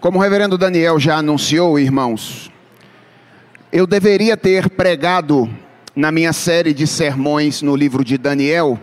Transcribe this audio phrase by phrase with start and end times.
[0.00, 2.50] Como o reverendo Daniel já anunciou, irmãos,
[3.70, 5.46] eu deveria ter pregado
[5.94, 8.80] na minha série de sermões no livro de Daniel,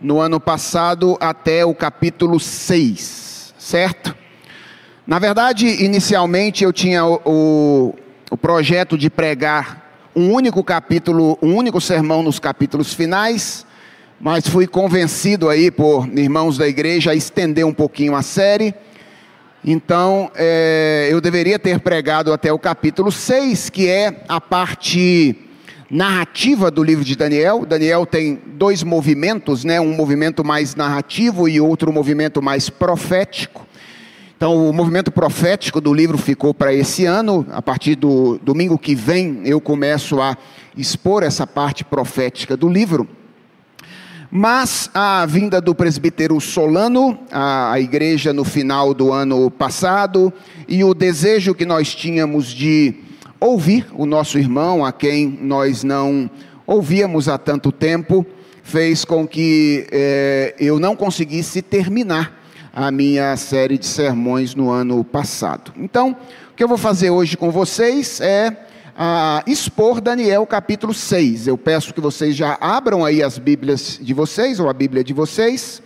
[0.00, 4.12] no ano passado até o capítulo 6, certo?
[5.06, 7.94] Na verdade, inicialmente eu tinha o, o,
[8.32, 13.64] o projeto de pregar um único capítulo, um único sermão nos capítulos finais,
[14.20, 18.74] mas fui convencido aí por irmãos da igreja a estender um pouquinho a série
[19.64, 25.36] então, é, eu deveria ter pregado até o capítulo 6, que é a parte
[25.90, 27.66] narrativa do livro de Daniel.
[27.66, 29.78] Daniel tem dois movimentos, né?
[29.78, 33.66] um movimento mais narrativo e outro movimento mais profético.
[34.34, 37.46] Então, o movimento profético do livro ficou para esse ano.
[37.50, 40.38] A partir do domingo que vem, eu começo a
[40.74, 43.06] expor essa parte profética do livro.
[44.32, 50.32] Mas a vinda do presbítero Solano à igreja no final do ano passado
[50.68, 52.94] e o desejo que nós tínhamos de
[53.40, 56.30] ouvir o nosso irmão, a quem nós não
[56.64, 58.24] ouvíamos há tanto tempo,
[58.62, 62.40] fez com que eh, eu não conseguisse terminar
[62.72, 65.72] a minha série de sermões no ano passado.
[65.76, 66.16] Então,
[66.52, 68.56] o que eu vou fazer hoje com vocês é
[69.02, 71.46] a expor Daniel capítulo 6.
[71.46, 75.14] Eu peço que vocês já abram aí as Bíblias de vocês, ou a Bíblia de
[75.14, 75.82] vocês,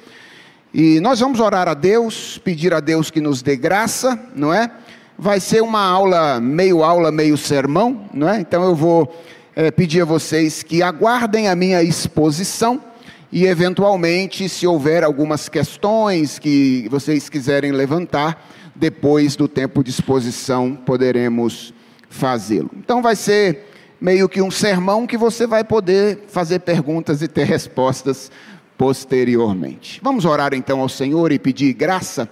[0.74, 4.68] e nós vamos orar a Deus, pedir a Deus que nos dê graça, não é?
[5.16, 8.40] Vai ser uma aula, meio aula, meio sermão, não é?
[8.40, 9.16] Então eu vou
[9.54, 12.82] é, pedir a vocês que aguardem a minha exposição
[13.30, 20.74] e, eventualmente, se houver algumas questões que vocês quiserem levantar, depois do tempo de exposição,
[20.74, 21.72] poderemos
[22.14, 22.70] fazê-lo.
[22.76, 23.66] Então vai ser
[24.00, 28.30] meio que um sermão que você vai poder fazer perguntas e ter respostas
[28.78, 30.00] posteriormente.
[30.02, 32.28] Vamos orar então ao Senhor e pedir graça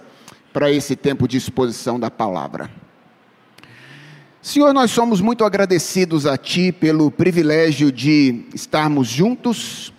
[0.53, 2.69] para esse tempo de exposição da palavra.
[4.41, 9.93] Senhor, nós somos muito agradecidos a Ti pelo privilégio de estarmos juntos.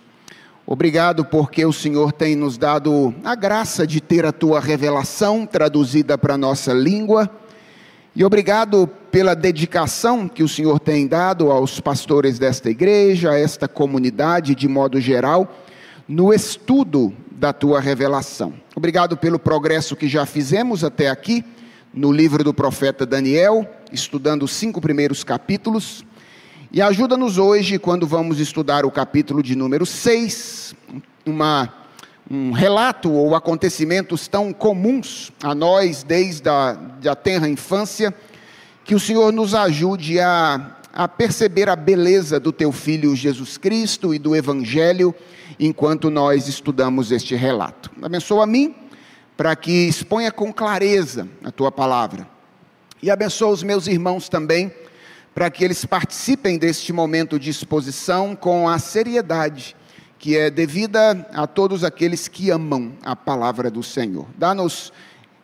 [0.65, 6.17] Obrigado porque o Senhor tem nos dado a graça de ter a Tua revelação traduzida
[6.17, 7.29] para a nossa língua
[8.17, 13.65] e obrigado pela dedicação que o Senhor tem dado aos pastores desta igreja, a esta
[13.65, 15.55] comunidade de modo geral,
[16.05, 18.53] no estudo da tua revelação.
[18.75, 21.45] Obrigado pelo progresso que já fizemos até aqui
[21.93, 26.03] no livro do profeta Daniel, estudando os cinco primeiros capítulos.
[26.69, 30.75] E ajuda-nos hoje, quando vamos estudar o capítulo de número 6,
[31.25, 31.73] uma
[32.29, 38.13] um relato ou acontecimentos tão comuns a nós desde a da tenra infância,
[38.85, 44.13] que o Senhor nos ajude a, a perceber a beleza do teu filho Jesus Cristo
[44.13, 45.13] e do Evangelho
[45.59, 47.89] enquanto nós estudamos este relato.
[47.99, 48.75] Abençoa a mim
[49.35, 52.27] para que exponha com clareza a tua palavra.
[53.01, 54.71] E abençoa os meus irmãos também,
[55.33, 59.75] para que eles participem deste momento de exposição com a seriedade
[60.19, 64.27] que é devida a todos aqueles que amam a palavra do Senhor.
[64.37, 64.93] Dá-nos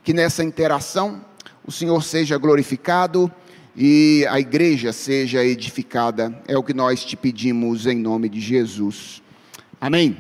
[0.03, 1.25] que nessa interação
[1.66, 3.32] o Senhor seja glorificado
[3.76, 6.34] e a igreja seja edificada.
[6.48, 9.22] É o que nós te pedimos em nome de Jesus.
[9.80, 10.18] Amém.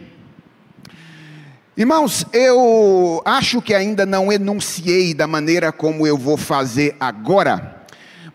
[1.75, 7.85] Irmãos, eu acho que ainda não enunciei da maneira como eu vou fazer agora,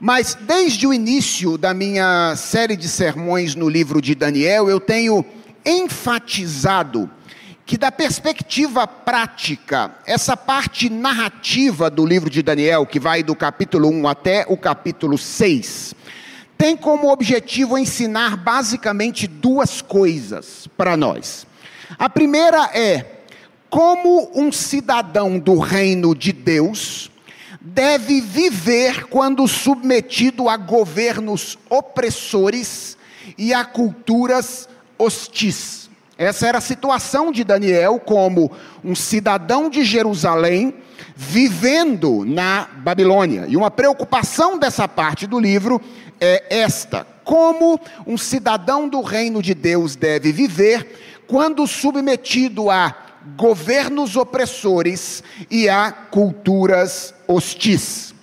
[0.00, 5.24] mas desde o início da minha série de sermões no livro de Daniel, eu tenho
[5.64, 7.10] enfatizado
[7.66, 13.90] que, da perspectiva prática, essa parte narrativa do livro de Daniel, que vai do capítulo
[13.90, 15.92] 1 até o capítulo 6,
[16.56, 21.44] tem como objetivo ensinar basicamente duas coisas para nós.
[21.98, 23.04] A primeira é
[23.68, 27.10] como um cidadão do reino de Deus
[27.60, 32.96] deve viver quando submetido a governos opressores
[33.36, 35.90] e a culturas hostis.
[36.18, 38.50] Essa era a situação de Daniel como
[38.82, 40.74] um cidadão de Jerusalém
[41.14, 43.44] vivendo na Babilônia.
[43.48, 45.80] E uma preocupação dessa parte do livro
[46.18, 52.94] é esta: como um cidadão do reino de Deus deve viver quando submetido a
[53.36, 58.14] governos opressores e a culturas hostis.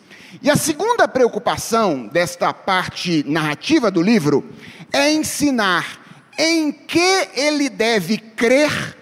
[0.42, 4.44] E a segunda preocupação desta parte narrativa do livro
[4.92, 6.03] é ensinar
[6.38, 8.98] em que ele deve crer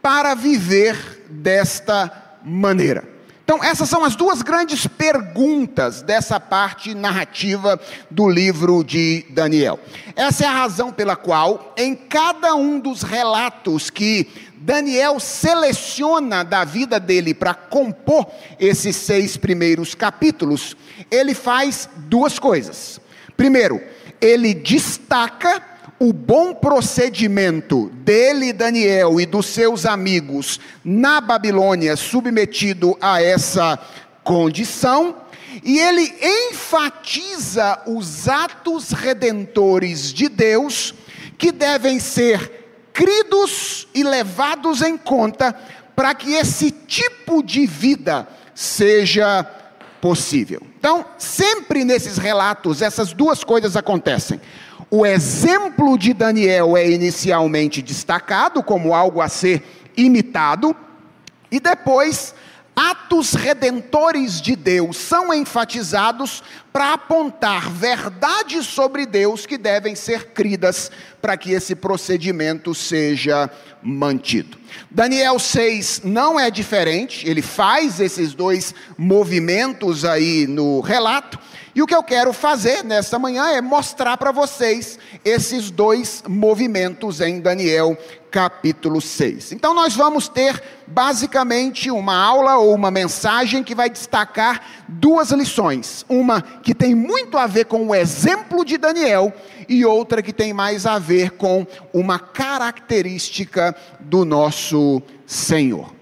[0.00, 3.16] para viver desta maneira.
[3.46, 7.78] Então, essas são as duas grandes perguntas dessa parte narrativa
[8.10, 9.78] do livro de Daniel.
[10.16, 16.64] Essa é a razão pela qual, em cada um dos relatos que Daniel seleciona da
[16.64, 18.26] vida dele para compor
[18.58, 20.76] esses seis primeiros capítulos,
[21.08, 23.00] ele faz duas coisas.
[23.36, 23.80] Primeiro,
[24.20, 25.62] ele destaca
[25.98, 33.78] o bom procedimento dele, Daniel, e dos seus amigos na Babilônia, submetido a essa
[34.22, 35.16] condição,
[35.64, 36.12] e ele
[36.50, 40.94] enfatiza os atos redentores de Deus
[41.38, 45.54] que devem ser cridos e levados em conta
[45.94, 49.44] para que esse tipo de vida seja
[50.00, 50.60] possível.
[50.78, 54.40] Então, sempre nesses relatos, essas duas coisas acontecem.
[54.88, 59.62] O exemplo de Daniel é inicialmente destacado como algo a ser
[59.96, 60.76] imitado,
[61.50, 62.34] e depois
[62.76, 66.42] atos redentores de Deus são enfatizados
[66.72, 70.90] para apontar verdades sobre Deus que devem ser cridas
[71.22, 73.50] para que esse procedimento seja
[73.82, 74.58] mantido.
[74.90, 81.38] Daniel 6 não é diferente, ele faz esses dois movimentos aí no relato,
[81.76, 87.20] e o que eu quero fazer nesta manhã é mostrar para vocês esses dois movimentos
[87.20, 87.98] em Daniel
[88.30, 89.52] capítulo 6.
[89.52, 96.02] Então nós vamos ter basicamente uma aula ou uma mensagem que vai destacar duas lições.
[96.08, 99.30] Uma que tem muito a ver com o exemplo de Daniel
[99.68, 105.95] e outra que tem mais a ver com uma característica do nosso Senhor.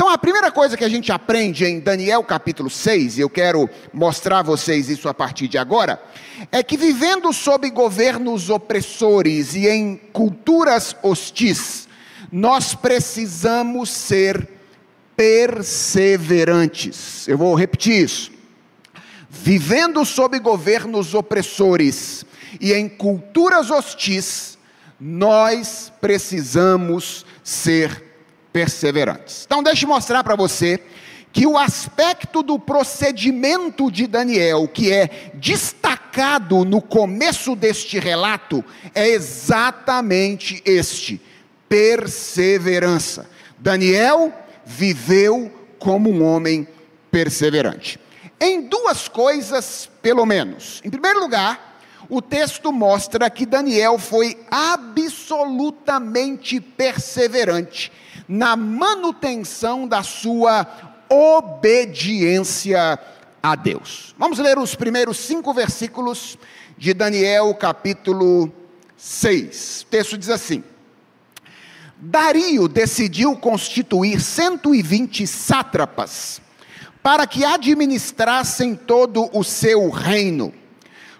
[0.00, 3.68] Então, a primeira coisa que a gente aprende em Daniel capítulo 6, e eu quero
[3.92, 6.02] mostrar a vocês isso a partir de agora,
[6.50, 11.86] é que vivendo sob governos opressores e em culturas hostis,
[12.32, 14.48] nós precisamos ser
[15.14, 17.28] perseverantes.
[17.28, 18.32] Eu vou repetir isso.
[19.28, 22.24] Vivendo sob governos opressores
[22.58, 24.56] e em culturas hostis,
[24.98, 28.09] nós precisamos ser perseverantes.
[29.46, 30.80] Então, deixe mostrar para você
[31.32, 38.64] que o aspecto do procedimento de Daniel, que é destacado no começo deste relato,
[38.94, 41.20] é exatamente este:
[41.68, 43.28] perseverança.
[43.58, 44.32] Daniel
[44.64, 46.66] viveu como um homem
[47.10, 47.98] perseverante.
[48.40, 50.80] Em duas coisas, pelo menos.
[50.84, 51.69] Em primeiro lugar,
[52.10, 57.92] o texto mostra que Daniel foi absolutamente perseverante
[58.28, 60.66] na manutenção da sua
[61.08, 62.98] obediência
[63.42, 64.14] a Deus.
[64.18, 66.36] Vamos ler os primeiros cinco versículos
[66.76, 68.52] de Daniel, capítulo
[68.96, 69.82] 6.
[69.82, 70.64] O texto diz assim:
[71.96, 76.40] Dario decidiu constituir 120 sátrapas
[77.02, 80.59] para que administrassem todo o seu reino.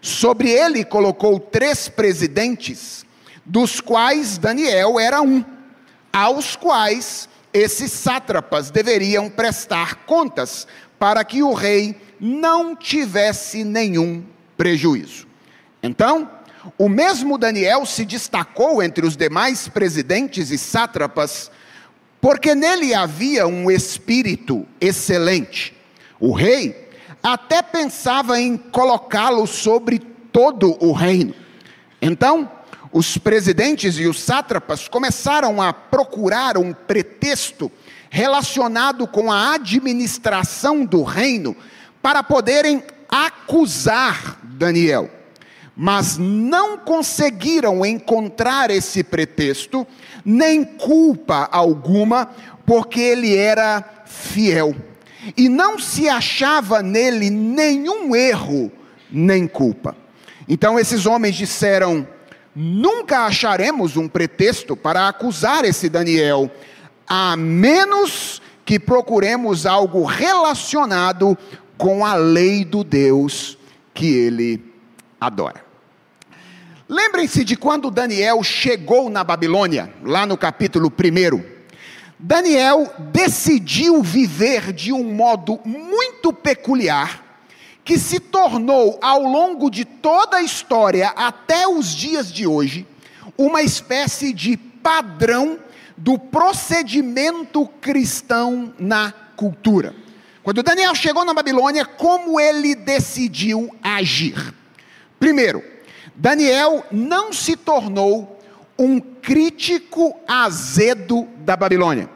[0.01, 3.05] Sobre ele colocou três presidentes,
[3.45, 5.45] dos quais Daniel era um
[6.13, 10.67] aos quais esses sátrapas deveriam prestar contas,
[10.99, 14.25] para que o rei não tivesse nenhum
[14.57, 15.27] prejuízo.
[15.83, 16.31] Então,
[16.77, 21.51] o mesmo Daniel se destacou entre os demais presidentes e sátrapas,
[22.21, 25.75] porque nele havia um espírito excelente.
[26.19, 26.90] O rei
[27.23, 31.35] até pensava em colocá-lo sobre todo o reino.
[32.01, 32.51] Então,
[32.93, 37.71] os presidentes e os sátrapas começaram a procurar um pretexto
[38.09, 41.57] relacionado com a administração do reino
[42.03, 45.09] para poderem acusar Daniel.
[45.77, 49.87] Mas não conseguiram encontrar esse pretexto,
[50.25, 52.29] nem culpa alguma,
[52.67, 54.75] porque ele era fiel.
[55.37, 58.71] E não se achava nele nenhum erro,
[59.11, 59.97] nem culpa.
[60.49, 62.07] Então esses homens disseram:
[62.55, 66.51] nunca acharemos um pretexto para acusar esse Daniel,
[67.07, 71.37] a menos que procuremos algo relacionado
[71.77, 73.59] com a lei do Deus
[73.93, 74.63] que ele
[75.21, 75.65] adora.
[76.89, 81.50] Lembrem-se de quando Daniel chegou na Babilônia, lá no capítulo 1.
[82.23, 87.25] Daniel decidiu viver de um modo muito peculiar
[87.83, 92.87] que se tornou, ao longo de toda a história, até os dias de hoje,
[93.39, 95.59] uma espécie de padrão
[95.97, 99.95] do procedimento cristão na cultura.
[100.43, 104.55] Quando Daniel chegou na Babilônia, como ele decidiu agir?
[105.19, 105.65] Primeiro,
[106.15, 108.40] Daniel não se tornou
[108.81, 112.09] um crítico azedo da Babilônia.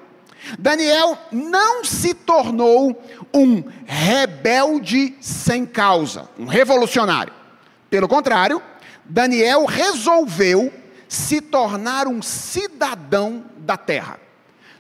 [0.59, 3.03] Daniel não se tornou
[3.35, 7.35] um rebelde sem causa, um revolucionário.
[7.91, 8.63] Pelo contrário,
[9.05, 10.73] Daniel resolveu
[11.07, 14.19] se tornar um cidadão da terra,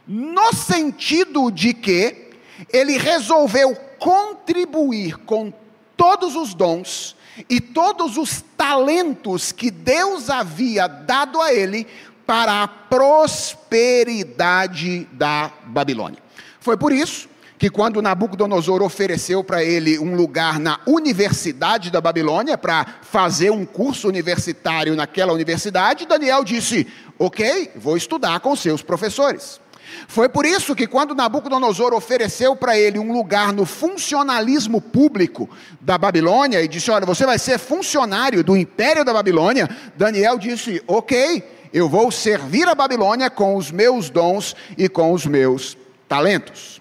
[0.09, 2.31] no sentido de que
[2.73, 5.53] ele resolveu contribuir com
[5.99, 7.15] todos os dons
[7.49, 11.87] e todos os talentos que Deus havia dado a ele
[12.27, 16.23] para a prosperidade da Babilônia.
[16.61, 22.59] Foi por isso que quando Nabucodonosor ofereceu para ele um lugar na Universidade da Babilônia
[22.59, 26.87] para fazer um curso universitário naquela universidade, Daniel disse:
[27.19, 29.61] "OK, vou estudar com seus professores".
[30.09, 35.49] Foi por isso que, quando Nabucodonosor ofereceu para ele um lugar no funcionalismo público
[35.81, 40.83] da Babilônia e disse: Olha, você vai ser funcionário do império da Babilônia, Daniel disse:
[40.87, 45.77] Ok, eu vou servir a Babilônia com os meus dons e com os meus
[46.09, 46.81] talentos.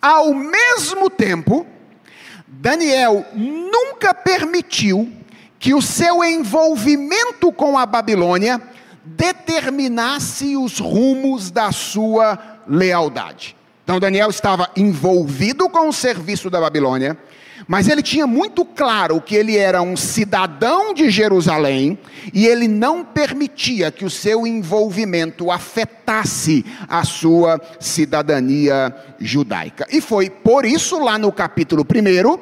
[0.00, 1.66] Ao mesmo tempo,
[2.46, 5.10] Daniel nunca permitiu
[5.58, 8.60] que o seu envolvimento com a Babilônia
[9.04, 13.56] determinasse os rumos da sua lealdade.
[13.84, 17.18] Então Daniel estava envolvido com o serviço da Babilônia,
[17.66, 21.98] mas ele tinha muito claro que ele era um cidadão de Jerusalém
[22.32, 29.86] e ele não permitia que o seu envolvimento afetasse a sua cidadania judaica.
[29.90, 32.38] E foi por isso, lá no capítulo 1,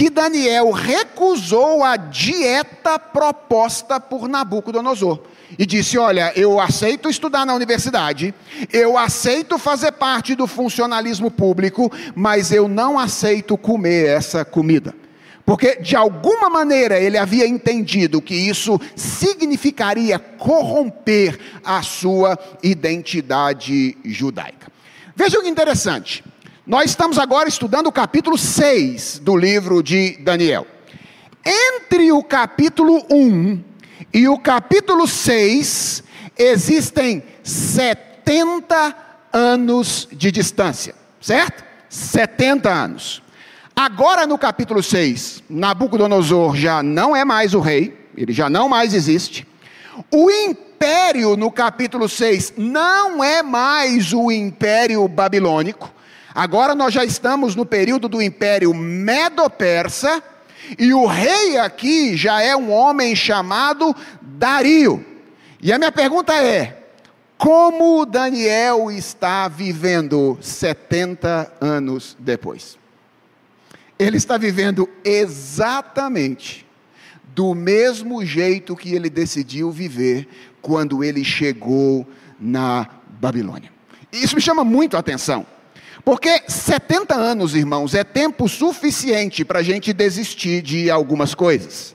[0.00, 5.20] que Daniel recusou a dieta proposta por Nabucodonosor
[5.58, 8.34] e disse: Olha, eu aceito estudar na universidade,
[8.72, 14.94] eu aceito fazer parte do funcionalismo público, mas eu não aceito comer essa comida.
[15.44, 24.72] Porque de alguma maneira ele havia entendido que isso significaria corromper a sua identidade judaica.
[25.14, 26.24] Veja que interessante.
[26.66, 30.66] Nós estamos agora estudando o capítulo 6 do livro de Daniel.
[31.44, 33.64] Entre o capítulo 1
[34.12, 36.04] e o capítulo 6
[36.38, 38.94] existem 70
[39.32, 41.64] anos de distância, certo?
[41.88, 43.22] 70 anos.
[43.74, 48.92] Agora no capítulo 6, Nabucodonosor já não é mais o rei, ele já não mais
[48.92, 49.48] existe.
[50.10, 55.99] O império no capítulo 6 não é mais o império babilônico.
[56.34, 60.22] Agora nós já estamos no período do império medo-persa
[60.78, 65.04] e o rei aqui já é um homem chamado Dario.
[65.60, 66.84] E a minha pergunta é:
[67.36, 72.78] como Daniel está vivendo 70 anos depois?
[73.98, 76.66] Ele está vivendo exatamente
[77.34, 80.28] do mesmo jeito que ele decidiu viver
[80.62, 82.06] quando ele chegou
[82.38, 82.88] na
[83.20, 83.70] Babilônia.
[84.12, 85.46] Isso me chama muito a atenção.
[86.04, 91.94] Porque 70 anos, irmãos, é tempo suficiente para a gente desistir de algumas coisas.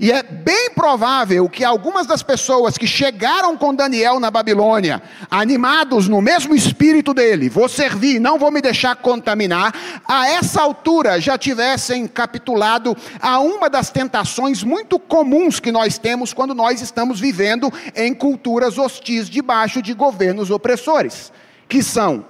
[0.00, 6.08] E é bem provável que algumas das pessoas que chegaram com Daniel na Babilônia, animados
[6.08, 9.72] no mesmo espírito dele, vou servir, não vou me deixar contaminar,
[10.04, 16.34] a essa altura já tivessem capitulado a uma das tentações muito comuns que nós temos
[16.34, 21.32] quando nós estamos vivendo em culturas hostis debaixo de governos opressores,
[21.68, 22.24] que são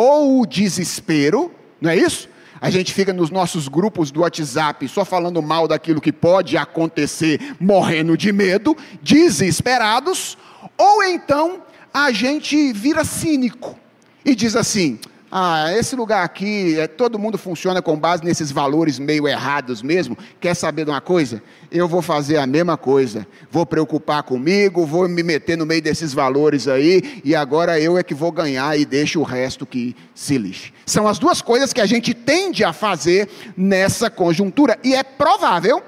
[0.00, 2.26] ou o desespero, não é isso?
[2.58, 7.54] A gente fica nos nossos grupos do WhatsApp só falando mal daquilo que pode acontecer,
[7.60, 10.38] morrendo de medo, desesperados,
[10.78, 13.78] ou então a gente vira cínico
[14.24, 14.98] e diz assim:
[15.32, 20.18] ah, esse lugar aqui, é, todo mundo funciona com base nesses valores meio errados mesmo.
[20.40, 21.40] Quer saber de uma coisa?
[21.70, 23.24] Eu vou fazer a mesma coisa.
[23.48, 28.02] Vou preocupar comigo, vou me meter no meio desses valores aí, e agora eu é
[28.02, 30.72] que vou ganhar e deixo o resto que se lixe.
[30.84, 34.80] São as duas coisas que a gente tende a fazer nessa conjuntura.
[34.82, 35.80] E é provável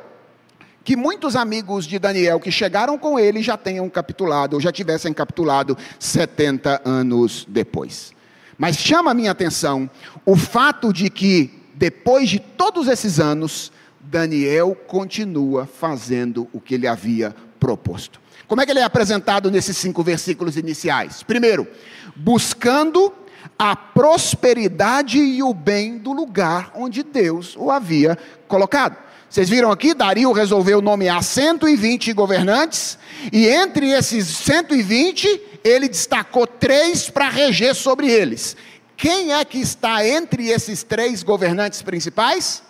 [0.85, 5.13] que muitos amigos de Daniel que chegaram com ele já tenham capitulado, ou já tivessem
[5.13, 8.13] capitulado 70 anos depois.
[8.62, 9.90] Mas chama a minha atenção
[10.25, 16.87] o fato de que, depois de todos esses anos, Daniel continua fazendo o que ele
[16.87, 18.21] havia proposto.
[18.47, 21.25] Como é que ele é apresentado nesses cinco versículos iniciais?
[21.25, 21.66] Primeiro,
[22.14, 23.12] buscando
[23.59, 28.16] a prosperidade e o bem do lugar onde Deus o havia
[28.47, 28.97] colocado.
[29.33, 32.99] Vocês viram aqui, Dario resolveu nomear 120 governantes,
[33.33, 38.55] e entre esses 120, ele destacou três para reger sobre eles.
[38.95, 42.62] Quem é que está entre esses três governantes principais?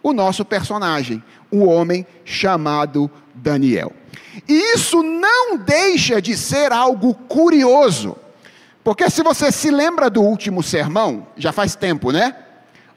[0.00, 1.20] O nosso personagem,
[1.50, 3.92] o homem chamado Daniel.
[4.48, 8.16] E isso não deixa de ser algo curioso,
[8.84, 12.45] Porque se você se lembra do último sermão, já faz tempo, né?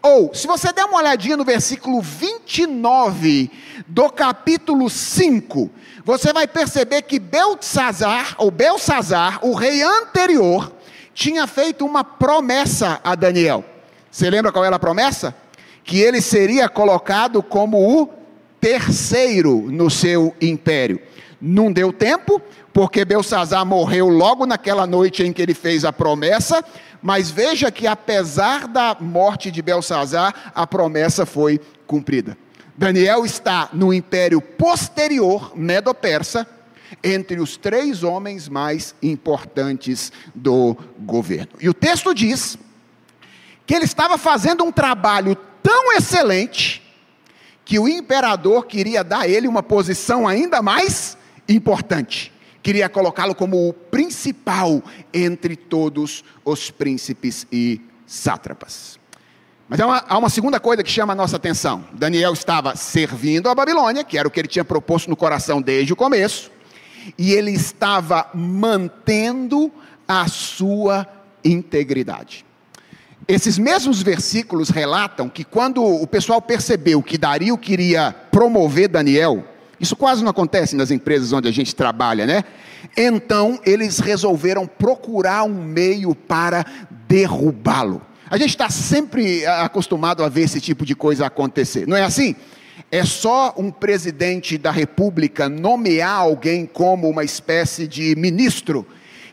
[0.01, 3.51] Ou, se você der uma olhadinha no versículo 29
[3.86, 5.70] do capítulo 5,
[6.06, 10.72] você vai perceber que Belsazar, ou Belsazar, o rei anterior,
[11.13, 13.65] tinha feito uma promessa a Daniel.
[14.10, 15.36] Você lembra qual era a promessa?
[15.84, 18.10] Que ele seria colocado como o
[18.62, 21.01] terceiro no seu império.
[21.41, 22.41] Não deu tempo,
[22.79, 26.63] porque Belsazar morreu logo naquela noite em que ele fez a promessa,
[27.01, 32.38] mas veja que apesar da morte de Belsazar, a promessa foi cumprida.
[32.77, 36.48] Daniel está no império posterior, Medo-Persa,
[37.03, 41.51] entre os três homens mais importantes do governo.
[41.59, 42.57] E o texto diz
[43.65, 46.81] que ele estava fazendo um trabalho tão excelente
[47.65, 51.17] que o imperador queria dar a ele uma posição ainda mais
[51.50, 52.38] importante.
[52.62, 59.00] Queria colocá-lo como o principal entre todos os príncipes e sátrapas.
[59.68, 61.86] Mas há uma, há uma, segunda coisa que chama a nossa atenção.
[61.94, 65.94] Daniel estava servindo a Babilônia, que era o que ele tinha proposto no coração desde
[65.94, 66.51] o começo,
[67.18, 69.72] e ele estava mantendo
[70.08, 71.08] a sua
[71.46, 72.44] integridade.
[73.28, 79.46] Esses mesmos versículos relatam que quando o pessoal percebeu que Dario queria promover Daniel,
[79.79, 82.43] isso quase não acontece nas empresas onde a gente trabalha, né?
[82.98, 86.65] Então eles resolveram procurar um meio para
[87.07, 88.01] derrubá-lo.
[88.29, 92.36] A gente está sempre acostumado a ver esse tipo de coisa acontecer, não é assim?
[92.91, 98.86] É só um presidente da república nomear alguém como uma espécie de ministro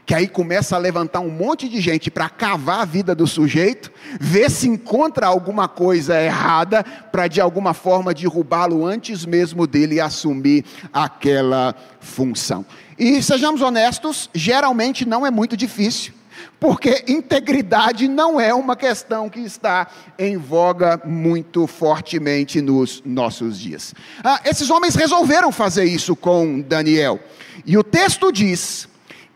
[0.06, 3.90] que aí começa a levantar um monte de gente para cavar a vida do sujeito,
[4.20, 10.64] ver se encontra alguma coisa errada, para de alguma forma derrubá-lo antes mesmo dele assumir
[10.92, 12.64] aquela função.
[12.96, 16.14] E sejamos honestos, geralmente não é muito difícil,
[16.60, 23.92] porque integridade não é uma questão que está em voga muito fortemente nos nossos dias.
[24.22, 27.18] Ah, esses homens resolveram fazer isso com Daniel,
[27.66, 28.88] e o texto diz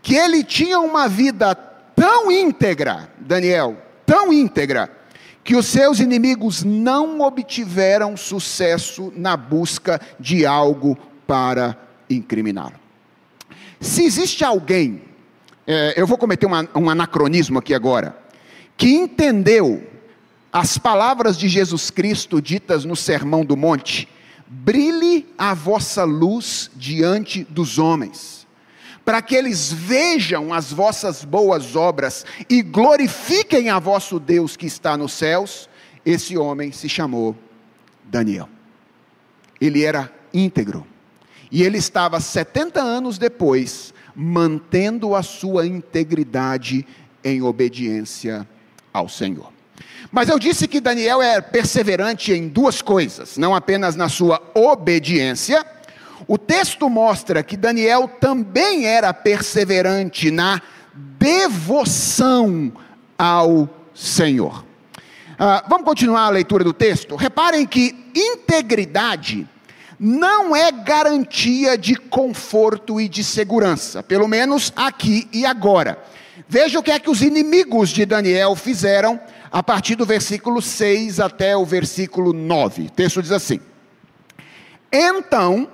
[0.03, 3.77] que ele tinha uma vida tão íntegra, Daniel,
[4.07, 4.91] tão íntegra,
[5.45, 11.77] que os seus inimigos não obtiveram sucesso na busca de algo para
[12.09, 12.75] incriminá-lo.
[13.81, 15.03] Se existe alguém,
[15.67, 18.17] é, eu vou cometer uma, um anacronismo aqui agora,
[18.77, 19.87] que entendeu
[20.53, 24.09] as palavras de Jesus Cristo ditas no Sermão do Monte:
[24.47, 28.40] brilhe a vossa luz diante dos homens
[29.05, 34.97] para que eles vejam as vossas boas obras e glorifiquem a vosso Deus que está
[34.97, 35.69] nos céus.
[36.05, 37.37] Esse homem se chamou
[38.05, 38.49] Daniel.
[39.61, 40.87] Ele era íntegro.
[41.51, 46.87] E ele estava 70 anos depois, mantendo a sua integridade
[47.25, 48.47] em obediência
[48.93, 49.53] ao Senhor.
[50.11, 55.65] Mas eu disse que Daniel é perseverante em duas coisas, não apenas na sua obediência,
[56.27, 60.61] o texto mostra que Daniel também era perseverante na
[60.95, 62.73] devoção
[63.19, 64.65] ao Senhor.
[65.39, 67.17] Ah, vamos continuar a leitura do texto?
[67.17, 69.49] Reparem que integridade
[69.99, 75.99] não é garantia de conforto e de segurança, pelo menos aqui e agora.
[76.49, 79.21] Veja o que é que os inimigos de Daniel fizeram
[79.53, 82.87] a partir do versículo 6 até o versículo 9.
[82.87, 83.61] O texto diz assim:
[84.91, 85.69] Então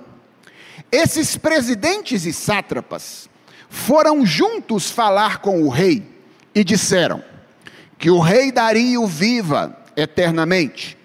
[0.91, 3.29] esses presidentes e sátrapas
[3.69, 6.03] foram juntos falar com o rei
[6.55, 7.23] e disseram
[7.97, 10.97] que o rei Dario viva eternamente.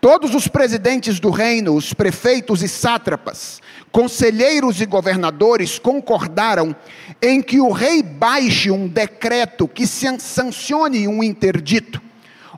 [0.00, 3.60] Todos os presidentes do reino, os prefeitos e sátrapas,
[3.92, 6.74] conselheiros e governadores concordaram
[7.20, 12.00] em que o rei baixe um decreto que sancione um interdito,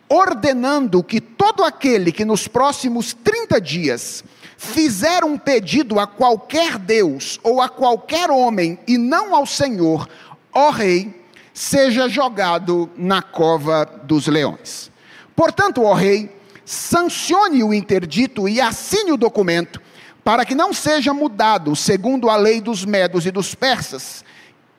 [0.09, 4.23] ordenando que todo aquele que nos próximos 30 dias
[4.63, 10.09] fizer um pedido a qualquer Deus ou a qualquer homem e não ao Senhor,
[10.53, 11.13] ó Rei,
[11.53, 14.89] seja jogado na cova dos leões.
[15.35, 16.31] Portanto, ó Rei,
[16.65, 19.83] sancione o interdito e assine o documento,
[20.23, 24.25] para que não seja mudado segundo a lei dos medos e dos persas,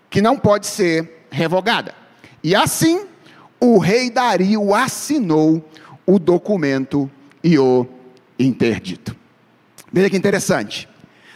[0.10, 1.93] que não pode ser revogada.
[2.41, 3.06] E assim,
[3.60, 5.62] o rei Dario assinou
[6.06, 7.12] o documento
[7.43, 7.86] e o
[8.39, 9.22] interdito.
[9.93, 10.89] Veja que interessante.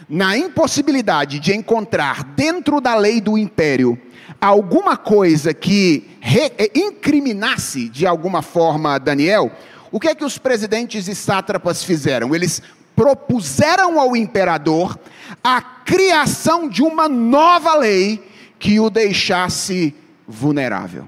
[0.08, 3.96] Na impossibilidade de encontrar dentro da lei do império
[4.40, 9.52] alguma coisa que eh, incriminasse de alguma forma Daniel,
[9.92, 12.34] o que é que os presidentes e sátrapas fizeram?
[12.34, 12.60] Eles
[12.96, 14.98] propuseram ao imperador
[15.42, 18.20] a criação de uma nova lei
[18.58, 19.94] que o deixasse
[20.26, 21.06] vulnerável.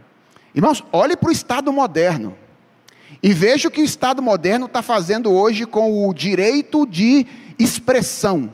[0.55, 2.37] Irmãos, olhe para o Estado moderno
[3.23, 7.27] e veja o que o Estado moderno está fazendo hoje com o direito de
[7.59, 8.51] expressão.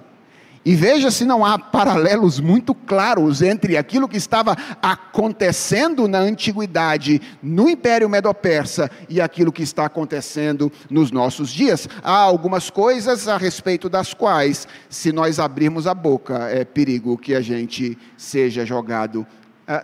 [0.67, 7.23] E veja se não há paralelos muito claros entre aquilo que estava acontecendo na antiguidade,
[7.41, 11.89] no Império Medo-Persa, e aquilo que está acontecendo nos nossos dias.
[12.03, 17.37] Há algumas coisas a respeito das quais, se nós abrirmos a boca, é perigo que
[17.37, 19.25] a gente seja jogado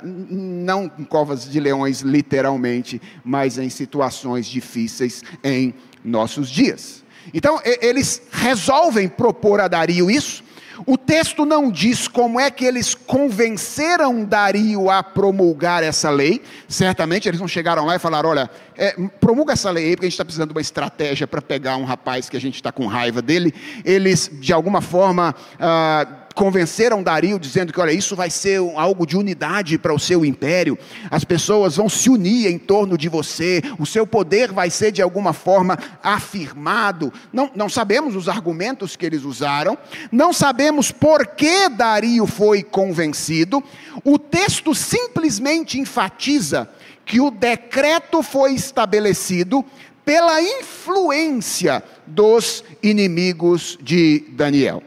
[0.03, 7.03] não em covas de leões, literalmente, mas em situações difíceis em nossos dias.
[7.33, 10.42] Então, eles resolvem propor a Dario isso,
[10.87, 16.42] o texto não diz como é que eles convenceram Dario a promulgar essa lei.
[16.68, 20.09] Certamente eles não chegaram lá e falaram: olha, é, promulga essa lei aí, porque a
[20.09, 22.87] gente está precisando de uma estratégia para pegar um rapaz que a gente está com
[22.87, 23.55] raiva dele.
[23.85, 29.16] Eles, de alguma forma, ah, convenceram Dario dizendo que, olha, isso vai ser algo de
[29.16, 30.79] unidade para o seu império,
[31.11, 35.03] as pessoas vão se unir em torno de você, o seu poder vai ser de
[35.03, 37.12] alguma forma afirmado.
[37.33, 39.77] Não, não sabemos os argumentos que eles usaram,
[40.11, 43.62] não sabemos por que Dario foi convencido,
[44.05, 46.68] o texto simplesmente enfatiza
[47.05, 49.64] que o decreto foi estabelecido
[50.05, 54.83] pela influência dos inimigos de Daniel.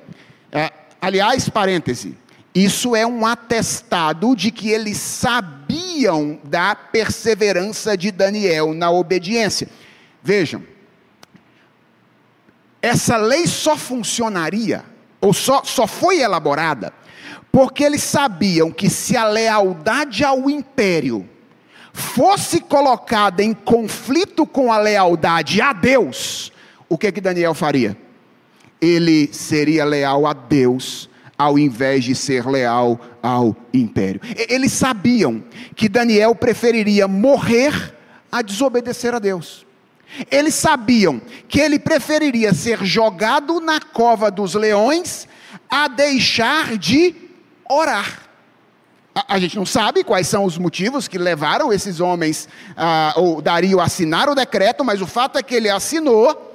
[0.52, 0.72] É,
[1.06, 2.18] Aliás, parêntese,
[2.56, 9.70] isso é um atestado de que eles sabiam da perseverança de Daniel na obediência.
[10.24, 10.64] Vejam,
[12.82, 14.84] essa lei só funcionaria,
[15.22, 16.92] ou só, só foi elaborada,
[17.52, 21.30] porque eles sabiam que se a lealdade ao império
[21.94, 26.52] fosse colocada em conflito com a lealdade a Deus,
[26.90, 28.05] o que que Daniel faria?
[28.82, 34.22] Ele seria leal a Deus, ao invés de ser leal ao império.
[34.50, 35.44] Eles sabiam
[35.76, 37.94] que Daniel preferiria morrer
[38.32, 39.66] a desobedecer a Deus.
[40.32, 45.28] Eles sabiam que ele preferiria ser jogado na cova dos leões
[45.70, 47.16] a deixar de
[47.70, 48.22] orar.
[49.28, 53.80] A, gente não sabe quais são os motivos que levaram esses homens, a, ou Dario,
[53.80, 56.55] a assinar o decreto, mas o fato é que ele assinou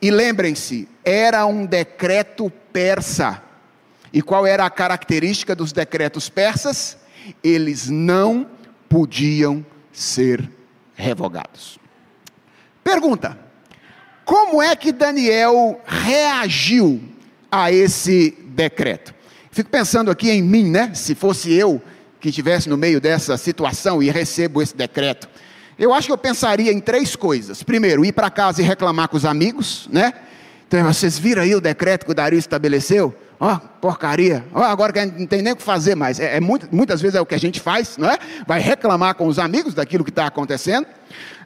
[0.00, 3.42] e lembrem-se, era um decreto persa.
[4.12, 6.96] E qual era a característica dos decretos persas?
[7.42, 8.48] Eles não
[8.88, 10.48] podiam ser
[10.94, 11.78] revogados.
[12.82, 13.38] Pergunta:
[14.24, 17.02] como é que Daniel reagiu
[17.50, 19.14] a esse decreto?
[19.50, 20.94] Fico pensando aqui em mim, né?
[20.94, 21.82] Se fosse eu
[22.20, 25.28] que estivesse no meio dessa situação e recebo esse decreto.
[25.78, 27.62] Eu acho que eu pensaria em três coisas.
[27.62, 30.12] Primeiro, ir para casa e reclamar com os amigos, né?
[30.66, 33.14] Então, vocês viram aí o decreto que o Dario estabeleceu?
[33.38, 34.44] Ó, oh, porcaria.
[34.52, 36.18] Ó, oh, agora que não tem nem o que fazer mais.
[36.18, 38.18] É, é muito, muitas vezes é o que a gente faz, não é?
[38.44, 40.84] Vai reclamar com os amigos daquilo que está acontecendo.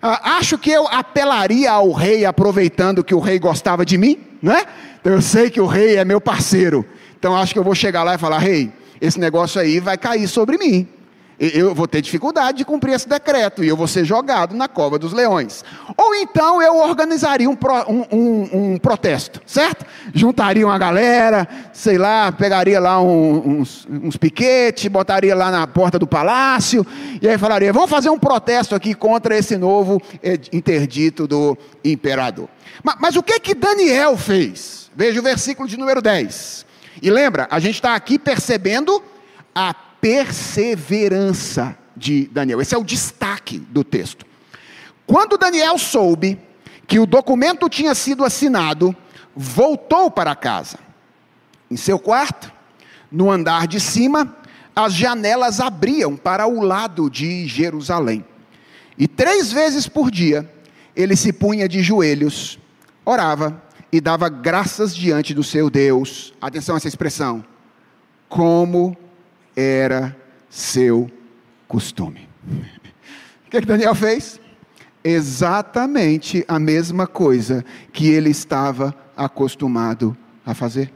[0.01, 4.53] Ah, acho que eu apelaria ao rei, aproveitando que o rei gostava de mim, não
[4.53, 4.65] é?
[4.99, 6.87] Então, eu sei que o rei é meu parceiro.
[7.19, 10.27] Então, acho que eu vou chegar lá e falar: rei, esse negócio aí vai cair
[10.27, 10.89] sobre mim
[11.43, 14.97] eu vou ter dificuldade de cumprir esse decreto e eu vou ser jogado na cova
[14.97, 15.65] dos leões.
[15.97, 19.85] Ou então eu organizaria um, pro, um, um, um protesto, certo?
[20.15, 26.07] Juntaria uma galera, sei lá, pegaria lá uns, uns piquetes, botaria lá na porta do
[26.07, 26.87] palácio,
[27.21, 30.01] e aí falaria: vamos fazer um protesto aqui contra esse novo
[30.53, 32.49] interdito do imperador.
[32.85, 34.91] Mas, mas o que que Daniel fez?
[34.95, 36.67] Veja o versículo de número 10.
[37.03, 39.03] E lembra, a gente está aqui percebendo
[39.53, 42.61] a perseverança de Daniel.
[42.61, 44.27] Esse é o destaque do texto.
[45.07, 46.37] Quando Daniel soube
[46.89, 48.95] que o documento tinha sido assinado,
[49.37, 50.79] voltou para casa.
[51.71, 52.53] Em seu quarto,
[53.13, 54.37] no andar de cima,
[54.75, 58.25] as janelas abriam para o lado de Jerusalém.
[58.99, 60.51] E três vezes por dia,
[60.97, 62.59] ele se punha de joelhos,
[63.05, 63.63] orava
[63.93, 66.35] e dava graças diante do seu Deus.
[66.41, 67.45] Atenção a essa expressão.
[68.29, 68.97] Como
[69.57, 70.17] era
[70.49, 71.11] seu
[71.69, 72.29] costume.
[73.47, 74.41] O que, é que Daniel fez?
[75.05, 80.93] Exatamente a mesma coisa que ele estava acostumado a fazer.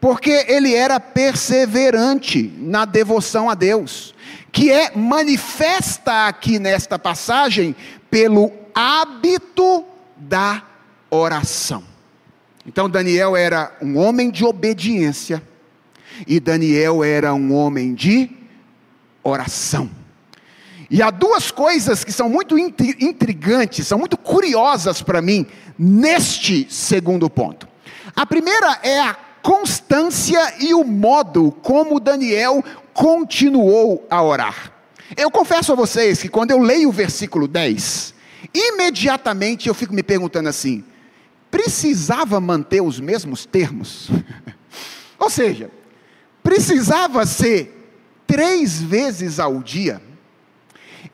[0.00, 4.14] Porque ele era perseverante na devoção a Deus,
[4.52, 7.74] que é manifesta aqui nesta passagem
[8.10, 9.84] pelo hábito
[10.16, 10.62] da
[11.10, 11.82] oração.
[12.64, 15.42] Então Daniel era um homem de obediência
[16.26, 18.30] e Daniel era um homem de
[19.22, 19.90] oração.
[20.90, 25.46] E há duas coisas que são muito intrigantes, são muito curiosas para mim,
[25.78, 27.68] neste segundo ponto.
[28.16, 34.72] A primeira é a constância e o modo como Daniel continuou a orar.
[35.16, 38.14] Eu confesso a vocês que quando eu leio o versículo 10,
[38.52, 40.84] imediatamente eu fico me perguntando assim:
[41.50, 44.10] precisava manter os mesmos termos?
[45.18, 45.70] Ou seja,
[46.48, 47.92] precisava ser
[48.26, 50.00] três vezes ao dia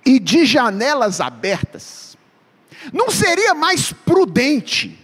[0.07, 2.17] e de janelas abertas?
[2.93, 4.97] Não seria mais prudente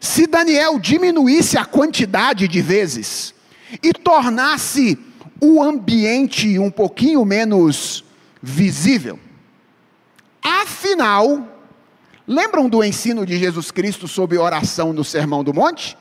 [0.00, 3.34] se Daniel diminuísse a quantidade de vezes
[3.82, 4.98] e tornasse
[5.38, 8.06] o ambiente um pouquinho menos
[8.42, 9.18] visível?
[10.42, 11.46] Afinal,
[12.26, 15.94] lembram do ensino de Jesus Cristo sobre oração no Sermão do Monte?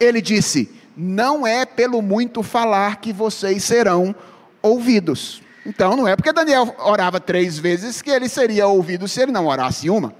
[0.00, 4.14] Ele disse: Não é pelo muito falar que vocês serão
[4.62, 5.42] ouvidos.
[5.64, 9.46] Então, não é porque Daniel orava três vezes que ele seria ouvido se ele não
[9.46, 10.14] orasse uma.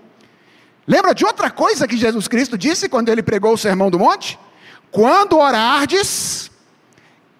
[0.87, 4.38] Lembra de outra coisa que Jesus Cristo disse quando ele pregou o sermão do monte?
[4.90, 6.50] Quando orardes,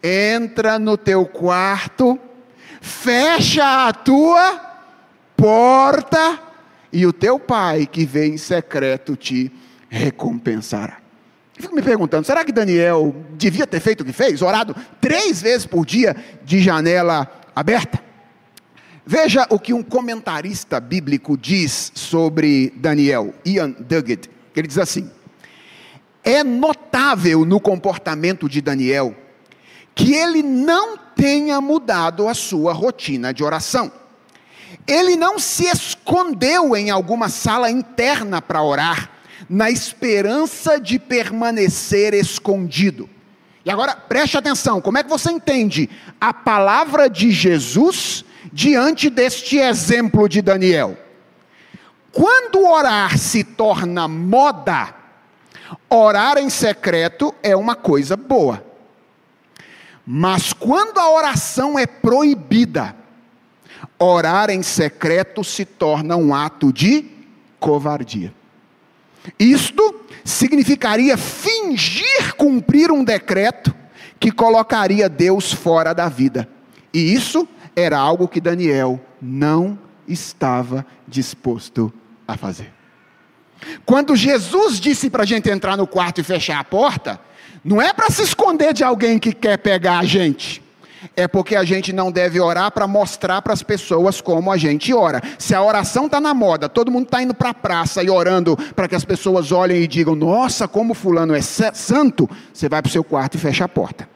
[0.03, 2.19] entra no teu quarto,
[2.81, 4.61] fecha a tua
[5.37, 6.39] porta,
[6.93, 9.53] e o teu pai que vê em secreto te
[9.89, 11.00] recompensará.
[11.61, 14.41] Eu fico me perguntando, será que Daniel devia ter feito o que fez?
[14.41, 18.03] Orado três vezes por dia de janela aberta?
[19.05, 24.31] Veja o que um comentarista bíblico diz sobre Daniel, Ian Duggett.
[24.57, 25.11] Ele diz assim:
[26.25, 29.15] É notável no comportamento de Daniel
[29.95, 33.93] que ele não tenha mudado a sua rotina de oração.
[34.87, 39.11] Ele não se escondeu em alguma sala interna para orar,
[39.51, 43.11] na esperança de permanecer escondido.
[43.65, 49.59] E agora preste atenção: como é que você entende a palavra de Jesus diante deste
[49.59, 50.97] exemplo de Daniel?
[52.13, 54.95] Quando orar se torna moda,
[55.89, 58.65] orar em secreto é uma coisa boa.
[60.07, 62.95] Mas quando a oração é proibida,
[63.99, 67.05] orar em secreto se torna um ato de
[67.59, 68.40] covardia.
[69.39, 73.75] Isto significaria fingir cumprir um decreto
[74.19, 76.49] que colocaria Deus fora da vida.
[76.93, 81.93] E isso era algo que Daniel não estava disposto
[82.27, 82.73] a fazer.
[83.85, 87.21] Quando Jesus disse para a gente entrar no quarto e fechar a porta,
[87.65, 90.63] não é para se esconder de alguém que quer pegar a gente
[91.17, 94.93] é porque a gente não deve orar para mostrar para as pessoas como a gente
[94.93, 95.23] ora.
[95.39, 98.57] Se a oração está na moda, todo mundo está indo para a praça e orando
[98.75, 102.89] para que as pessoas olhem e digam: Nossa, como Fulano é santo, você vai para
[102.89, 104.09] o seu quarto e fecha a porta.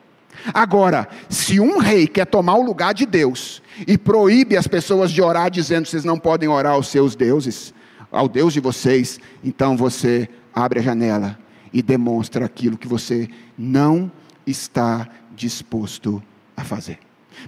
[0.52, 5.22] Agora, se um rei quer tomar o lugar de Deus e proíbe as pessoas de
[5.22, 7.72] orar, dizendo vocês não podem orar aos seus deuses,
[8.12, 11.38] ao Deus de vocês, então você abre a janela
[11.72, 14.10] e demonstra aquilo que você não
[14.46, 16.98] está disposto a a fazer.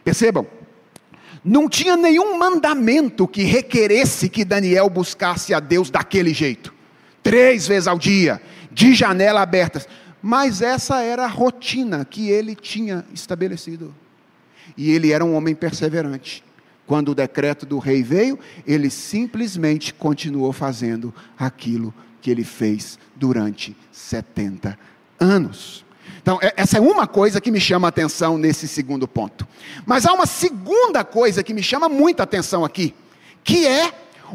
[0.05, 0.47] Percebam,
[1.45, 6.75] não tinha nenhum mandamento que requeresse que Daniel buscasse a Deus daquele jeito,
[7.23, 8.43] três vezes ao dia,
[8.73, 9.89] de janela abertas,
[10.21, 13.95] mas essa era a rotina que ele tinha estabelecido.
[14.77, 16.43] E ele era um homem perseverante.
[16.85, 23.77] Quando o decreto do rei veio, ele simplesmente continuou fazendo aquilo que ele fez durante
[23.93, 24.77] 70
[25.21, 25.86] anos.
[26.27, 29.47] Então, é, essa é uma coisa que me chama a atenção nesse segundo ponto.
[29.87, 32.97] Mas há uma segunda coisa que me chama muita atenção aqui,
[33.45, 33.93] que é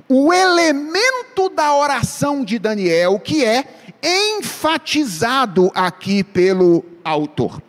[0.08, 3.66] o elemento da oração de Daniel, que é
[4.02, 7.62] enfatizado aqui pelo autor.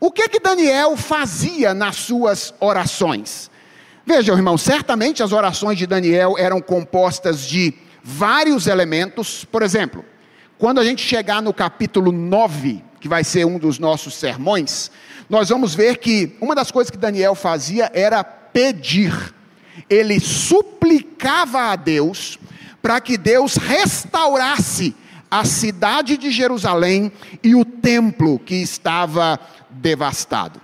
[0.00, 3.48] O que que Daniel fazia nas suas orações?
[4.04, 9.44] Vejam, irmão, certamente as orações de Daniel eram compostas de vários elementos.
[9.44, 10.04] Por exemplo,
[10.58, 14.88] quando a gente chegar no capítulo 9, que vai ser um dos nossos sermões,
[15.28, 19.34] nós vamos ver que uma das coisas que Daniel fazia era pedir.
[19.90, 22.38] Ele suplicava a Deus
[22.80, 24.94] para que Deus restaurasse
[25.28, 27.10] a cidade de Jerusalém
[27.42, 29.36] e o templo que estava
[29.68, 30.60] devastado.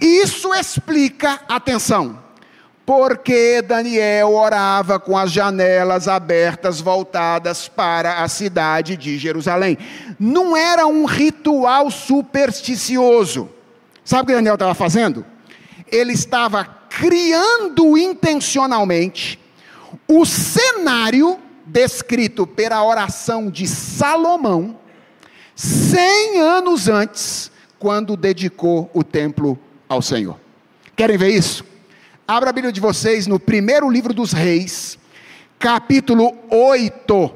[0.00, 2.18] Isso explica, atenção,
[2.88, 9.76] porque Daniel orava com as janelas abertas voltadas para a cidade de Jerusalém.
[10.18, 13.50] Não era um ritual supersticioso.
[14.02, 15.22] Sabe o que Daniel estava fazendo?
[15.92, 19.38] Ele estava criando intencionalmente
[20.08, 24.78] o cenário descrito pela oração de Salomão,
[25.54, 30.40] cem anos antes, quando dedicou o templo ao Senhor.
[30.96, 31.68] Querem ver isso?
[32.30, 34.98] Abra a Bíblia de vocês no primeiro livro dos Reis,
[35.58, 37.34] capítulo 8.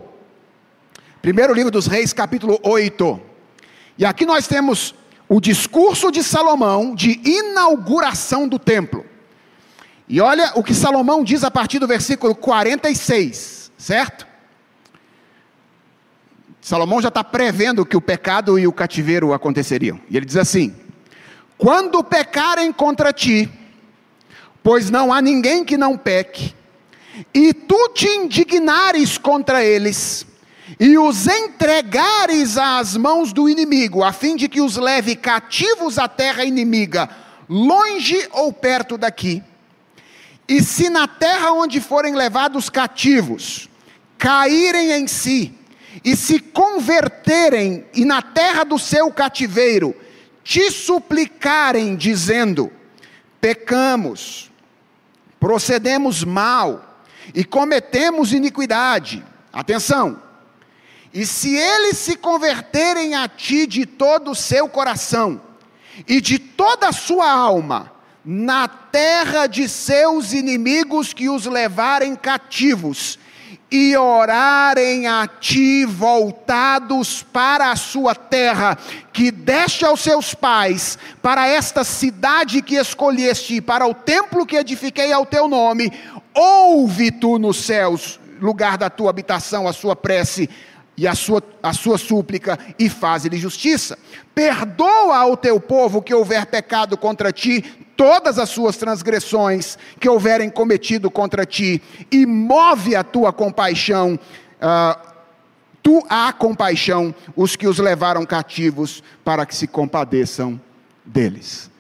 [1.23, 3.19] Primeiro livro dos Reis, capítulo 8.
[3.97, 4.95] E aqui nós temos
[5.27, 9.03] o discurso de Salomão de inauguração do templo.
[10.07, 14.27] E olha o que Salomão diz a partir do versículo 46, certo?
[16.61, 19.99] Salomão já está prevendo que o pecado e o cativeiro aconteceriam.
[20.11, 20.77] E ele diz assim:
[21.57, 23.51] Quando pecarem contra ti,
[24.63, 26.55] pois não há ninguém que não peque,
[27.35, 30.27] e tu te indignares contra eles,
[30.79, 36.09] e os entregares às mãos do inimigo, a fim de que os leve cativos à
[36.09, 37.09] terra inimiga,
[37.49, 39.43] longe ou perto daqui.
[40.49, 43.69] E se na terra onde forem levados cativos,
[44.17, 45.53] caírem em si,
[46.05, 49.95] e se converterem, e na terra do seu cativeiro,
[50.43, 52.73] te suplicarem, dizendo:
[53.41, 54.52] pecamos,
[55.43, 57.03] procedemos mal,
[57.35, 59.25] e cometemos iniquidade.
[59.53, 60.23] Atenção!
[61.13, 65.43] E se eles se converterem a ti de todo o seu coração
[66.07, 67.91] e de toda a sua alma,
[68.25, 73.19] na terra de seus inimigos que os levarem cativos,
[73.73, 78.77] e orarem a ti voltados para a sua terra,
[79.15, 85.11] que deste aos seus pais, para esta cidade que escolheste, para o templo que edifiquei
[85.11, 85.91] ao teu nome,
[86.35, 90.51] ouve tu nos céus, lugar da tua habitação, a sua prece
[90.95, 93.99] e a sua, a sua súplica, e faz-lhe justiça.
[94.35, 100.51] Perdoa ao teu povo que houver pecado contra ti, todas as suas transgressões que houverem
[100.51, 104.19] cometido contra ti, e move a tua compaixão,
[104.61, 105.01] uh,
[105.81, 110.61] tu há compaixão, os que os levaram cativos, para que se compadeçam
[111.07, 111.71] deles.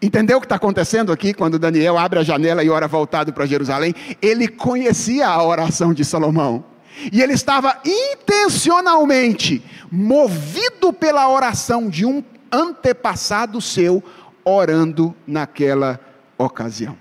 [0.00, 3.44] Entendeu o que está acontecendo aqui quando Daniel abre a janela e ora voltado para
[3.44, 3.92] Jerusalém?
[4.22, 6.64] Ele conhecia a oração de Salomão.
[7.10, 14.04] E ele estava intencionalmente movido pela oração de um antepassado seu,
[14.44, 16.00] orando naquela
[16.36, 16.96] ocasião.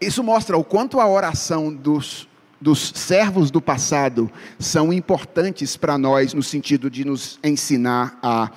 [0.00, 2.28] Isso mostra o quanto a oração dos,
[2.60, 8.50] dos servos do passado são importantes para nós, no sentido de nos ensinar a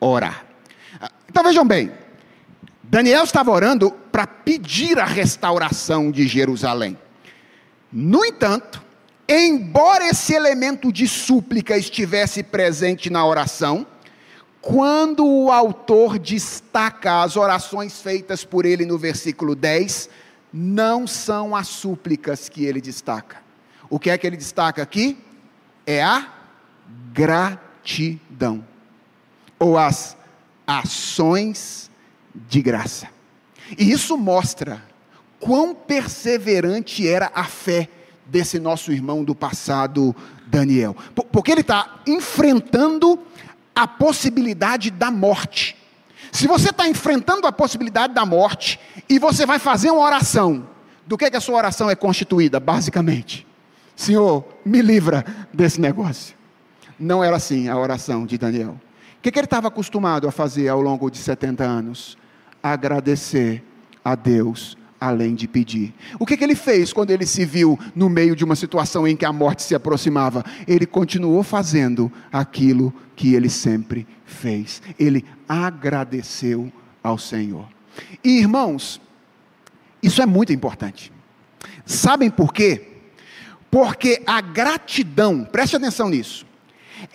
[0.00, 0.46] orar.
[1.28, 1.92] Então vejam bem,
[2.82, 6.98] Daniel estava orando para pedir a restauração de Jerusalém.
[7.92, 8.82] No entanto,
[9.28, 13.86] embora esse elemento de súplica estivesse presente na oração,
[14.62, 20.08] quando o autor destaca as orações feitas por ele no versículo 10,
[20.52, 23.42] não são as súplicas que ele destaca.
[23.90, 25.18] O que é que ele destaca aqui?
[25.84, 26.32] É a
[27.12, 28.64] gratidão,
[29.58, 30.16] ou as
[30.64, 31.90] ações
[32.32, 33.08] de graça.
[33.76, 34.80] E isso mostra
[35.40, 37.88] quão perseverante era a fé
[38.26, 40.14] desse nosso irmão do passado,
[40.46, 40.96] Daniel.
[41.32, 43.18] Porque ele está enfrentando
[43.74, 45.76] a possibilidade da morte.
[46.30, 50.66] Se você está enfrentando a possibilidade da morte e você vai fazer uma oração,
[51.06, 53.46] do que, que a sua oração é constituída, basicamente?
[53.94, 56.34] Senhor, me livra desse negócio.
[56.98, 58.80] Não era assim a oração de Daniel.
[59.18, 62.16] O que, que ele estava acostumado a fazer ao longo de 70 anos?
[62.62, 63.62] Agradecer
[64.04, 65.92] a Deus além de pedir.
[66.16, 69.16] O que, que, ele fez quando ele se viu no meio de uma situação em
[69.16, 70.44] que a morte se aproximava?
[70.64, 74.80] Ele continuou fazendo aquilo que ele sempre fez.
[74.96, 77.66] Ele agradeceu ao Senhor.
[78.22, 79.00] E irmãos,
[80.00, 81.12] isso é muito importante.
[81.84, 82.88] Sabem por quê?
[83.72, 86.46] Porque a gratidão, preste atenção nisso,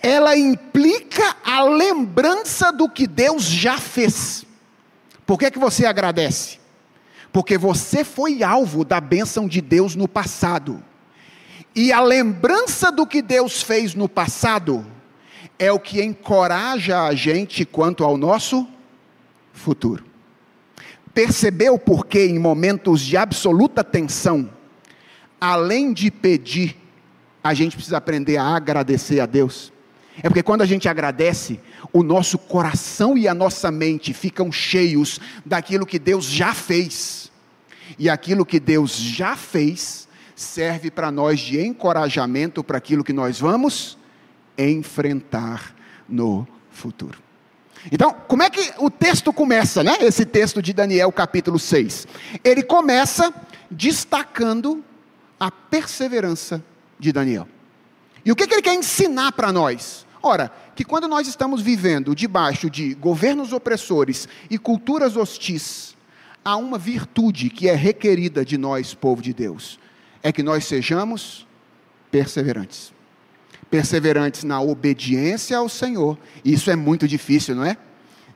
[0.02, 4.44] ela implica a lembrança do que Deus já fez.
[5.24, 6.57] Por que, que você agradece?
[7.38, 10.82] Porque você foi alvo da bênção de Deus no passado.
[11.72, 14.84] E a lembrança do que Deus fez no passado
[15.56, 18.66] é o que encoraja a gente quanto ao nosso
[19.52, 20.04] futuro.
[21.14, 24.50] Percebeu porque em momentos de absoluta tensão,
[25.40, 26.76] além de pedir,
[27.40, 29.72] a gente precisa aprender a agradecer a Deus?
[30.20, 31.60] É porque quando a gente agradece,
[31.92, 37.27] o nosso coração e a nossa mente ficam cheios daquilo que Deus já fez.
[37.98, 43.40] E aquilo que Deus já fez serve para nós de encorajamento para aquilo que nós
[43.40, 43.98] vamos
[44.56, 45.74] enfrentar
[46.08, 47.18] no futuro.
[47.92, 49.96] Então, como é que o texto começa, né?
[50.00, 52.06] Esse texto de Daniel, capítulo 6.
[52.42, 53.32] Ele começa
[53.70, 54.84] destacando
[55.38, 56.62] a perseverança
[56.98, 57.46] de Daniel.
[58.24, 60.06] E o que, que ele quer ensinar para nós?
[60.22, 65.96] Ora, que quando nós estamos vivendo debaixo de governos opressores e culturas hostis,
[66.48, 69.78] há uma virtude que é requerida de nós, povo de Deus:
[70.22, 71.46] é que nós sejamos
[72.10, 72.90] perseverantes.
[73.70, 76.18] Perseverantes na obediência ao Senhor.
[76.42, 77.76] Isso é muito difícil, não é?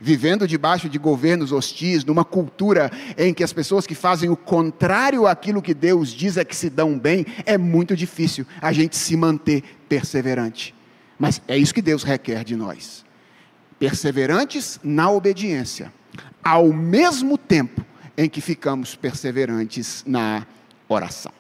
[0.04, 5.28] vivendo debaixo de governos hostis, numa cultura em que as pessoas que fazem o contrário
[5.28, 9.16] àquilo que Deus diz é que se dão bem, é muito difícil a gente se
[9.16, 10.74] manter perseverante.
[11.16, 13.04] Mas é isso que Deus requer de nós.
[13.78, 15.92] Perseverantes na obediência,
[16.42, 17.86] ao mesmo tempo
[18.16, 20.46] em que ficamos perseverantes na
[20.88, 21.32] oração.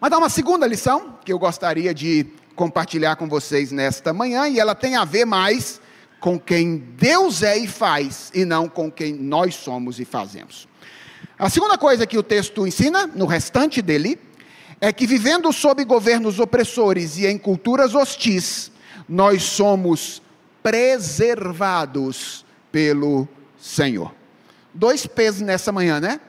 [0.00, 4.60] Mas há uma segunda lição que eu gostaria de compartilhar com vocês nesta manhã, e
[4.60, 5.80] ela tem a ver mais
[6.20, 10.68] com quem Deus é e faz, e não com quem nós somos e fazemos.
[11.38, 14.18] A segunda coisa que o texto ensina, no restante dele,
[14.80, 18.70] é que vivendo sob governos opressores e em culturas hostis,
[19.08, 20.22] nós somos
[20.62, 24.12] preservados pelo Senhor.
[24.74, 26.20] Dois pesos nessa manhã, né?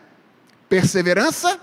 [0.69, 1.59] Perseverança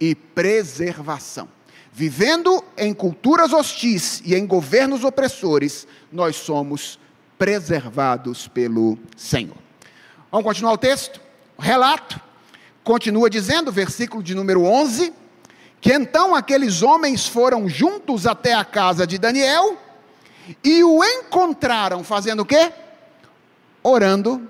[0.00, 1.48] e preservação.
[1.92, 6.98] Vivendo em culturas hostis e em governos opressores, nós somos
[7.38, 9.56] preservados pelo Senhor.
[10.30, 11.20] Vamos continuar o texto?
[11.56, 12.20] O relato
[12.82, 15.12] continua dizendo, versículo de número 11,
[15.80, 19.76] que então aqueles homens foram juntos até a casa de Daniel
[20.64, 22.72] e o encontraram fazendo o quê?
[23.82, 24.48] Orando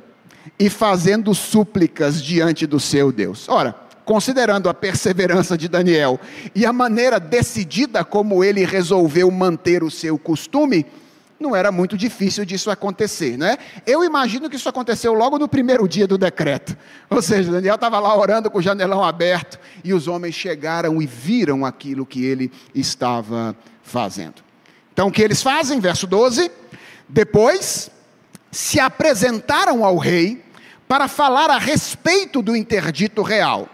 [0.58, 3.48] e fazendo súplicas diante do seu Deus.
[3.48, 3.74] Ora,
[4.04, 6.18] considerando a perseverança de Daniel
[6.54, 10.86] e a maneira decidida como ele resolveu manter o seu costume,
[11.38, 13.58] não era muito difícil disso acontecer, né?
[13.84, 16.76] Eu imagino que isso aconteceu logo no primeiro dia do decreto.
[17.10, 21.06] Ou seja, Daniel estava lá orando com o janelão aberto e os homens chegaram e
[21.06, 24.36] viram aquilo que ele estava fazendo.
[24.92, 25.80] Então, o que eles fazem?
[25.80, 26.50] Verso 12:
[27.08, 27.90] depois
[28.52, 30.44] se apresentaram ao rei
[30.86, 33.66] para falar a respeito do interdito real.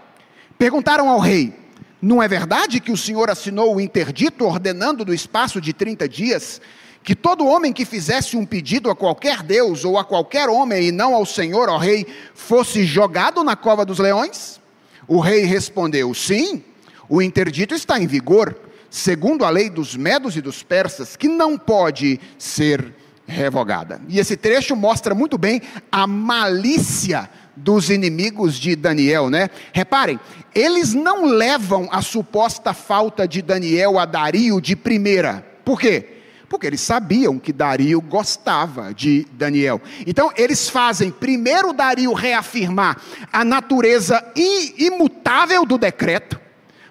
[0.57, 1.53] Perguntaram ao rei:
[2.01, 6.61] Não é verdade que o senhor assinou o interdito ordenando no espaço de 30 dias
[7.03, 10.93] que todo homem que fizesse um pedido a qualquer Deus ou a qualquer homem e
[10.93, 14.61] não ao Senhor, ó rei, fosse jogado na cova dos leões?
[15.07, 16.63] O rei respondeu: Sim,
[17.09, 18.55] o interdito está em vigor,
[18.91, 22.95] segundo a lei dos medos e dos persas, que não pode ser
[23.29, 24.01] revogada.
[24.09, 25.61] E esse trecho mostra muito bem
[25.93, 29.51] a malícia dos inimigos de Daniel, né?
[29.73, 30.19] Reparem,
[30.55, 35.47] eles não levam a suposta falta de Daniel a Dario de primeira.
[35.65, 36.17] Por quê?
[36.49, 39.83] Porque eles sabiam que Dario gostava de Daniel.
[40.07, 42.97] Então, eles fazem primeiro Dario reafirmar
[43.31, 46.41] a natureza imutável do decreto,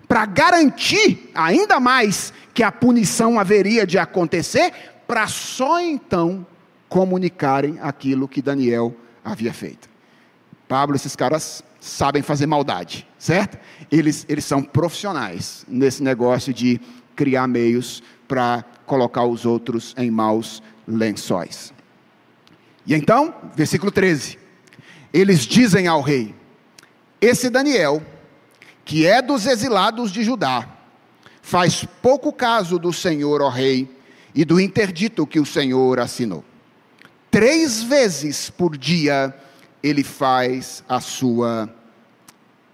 [0.07, 4.71] para garantir ainda mais que a punição haveria de acontecer,
[5.07, 6.45] para só então
[6.89, 9.89] comunicarem aquilo que Daniel havia feito.
[10.67, 13.57] Pablo, esses caras sabem fazer maldade, certo?
[13.91, 16.81] Eles, eles são profissionais nesse negócio de
[17.15, 21.73] criar meios para colocar os outros em maus lençóis.
[22.85, 24.37] E então, versículo 13:
[25.13, 26.35] eles dizem ao rei:
[27.19, 28.03] Esse Daniel,
[28.83, 30.67] que é dos exilados de Judá,
[31.41, 33.89] faz pouco caso do Senhor, ó rei,
[34.33, 36.43] e do interdito que o Senhor assinou.
[37.29, 39.35] Três vezes por dia
[39.81, 41.69] ele faz a sua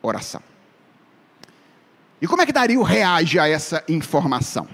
[0.02, 0.42] oração.
[2.22, 4.68] E como é que Dario reage a essa informação?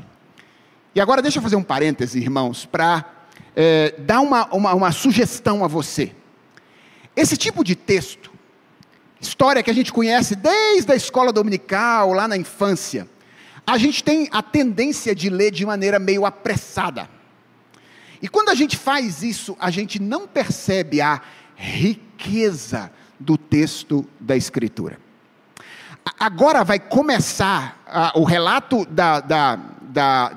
[0.93, 3.05] E agora deixa eu fazer um parêntese, irmãos, para
[3.55, 6.11] é, dar uma, uma, uma sugestão a você.
[7.15, 8.31] Esse tipo de texto,
[9.19, 13.07] história que a gente conhece desde a escola dominical, lá na infância,
[13.69, 17.07] a gente tem a tendência de ler de maneira meio apressada.
[18.21, 21.21] E quando a gente faz isso, a gente não percebe a
[21.55, 24.99] riqueza do texto da Escritura.
[26.19, 30.31] Agora vai começar o relato da, da, da,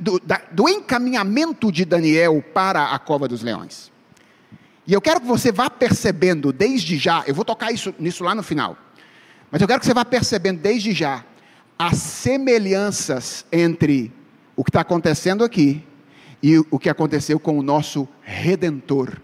[0.00, 0.20] do,
[0.50, 3.92] do encaminhamento de Daniel para a cova dos leões.
[4.86, 8.34] E eu quero que você vá percebendo desde já, eu vou tocar isso, nisso lá
[8.34, 8.76] no final,
[9.50, 11.24] mas eu quero que você vá percebendo desde já
[11.86, 14.10] as semelhanças entre
[14.56, 15.84] o que está acontecendo aqui
[16.42, 19.20] e o que aconteceu com o nosso Redentor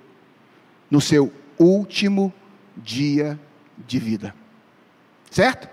[0.91, 2.33] no seu último
[2.77, 3.41] dia
[3.79, 4.35] de vida.
[5.31, 5.71] Certo?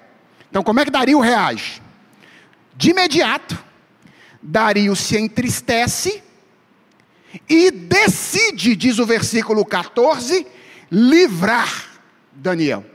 [0.49, 1.81] Então, como é que Dario reage?
[2.75, 3.61] De imediato,
[4.41, 6.23] Dario se entristece
[7.49, 10.47] e decide, diz o versículo 14,
[10.89, 11.99] livrar
[12.31, 12.85] Daniel.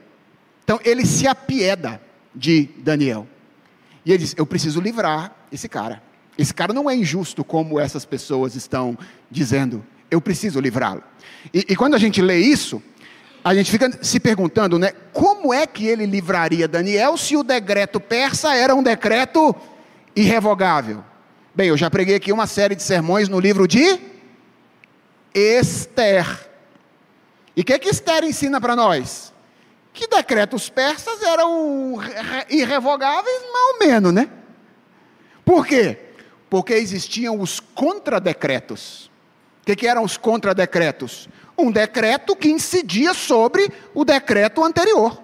[0.65, 2.01] Então, ele se apieda
[2.35, 3.29] de Daniel.
[4.05, 6.03] E ele diz: Eu preciso livrar esse cara.
[6.37, 8.97] Esse cara não é injusto como essas pessoas estão
[9.31, 9.85] dizendo.
[10.11, 11.03] Eu preciso livrá-lo.
[11.53, 12.83] E, e quando a gente lê isso,
[13.45, 14.93] a gente fica se perguntando, né?
[15.13, 19.55] Como é que ele livraria Daniel se o decreto persa era um decreto
[20.15, 21.05] irrevogável?
[21.55, 24.01] Bem, eu já preguei aqui uma série de sermões no livro de
[25.35, 26.49] Esther.
[27.57, 29.32] E o que, que Esther ensina para nós?
[29.93, 31.99] Que decretos persas eram
[32.49, 34.29] irrevogáveis, mais ou menos, né?
[35.45, 35.99] Por quê?
[36.49, 39.11] Porque existiam os contradecretos.
[39.63, 41.29] O que, que eram os contradecretos?
[41.59, 45.21] Um decreto que incidia sobre o decreto anterior.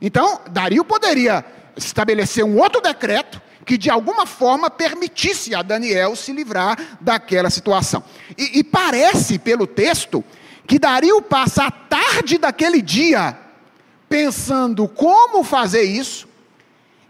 [0.00, 1.44] Então, Dario poderia
[1.76, 8.02] estabelecer um outro decreto que de alguma forma permitisse a Daniel se livrar daquela situação.
[8.38, 10.24] E, e parece, pelo texto,
[10.66, 13.36] que Dario passa a tarde daquele dia
[14.08, 16.28] pensando como fazer isso,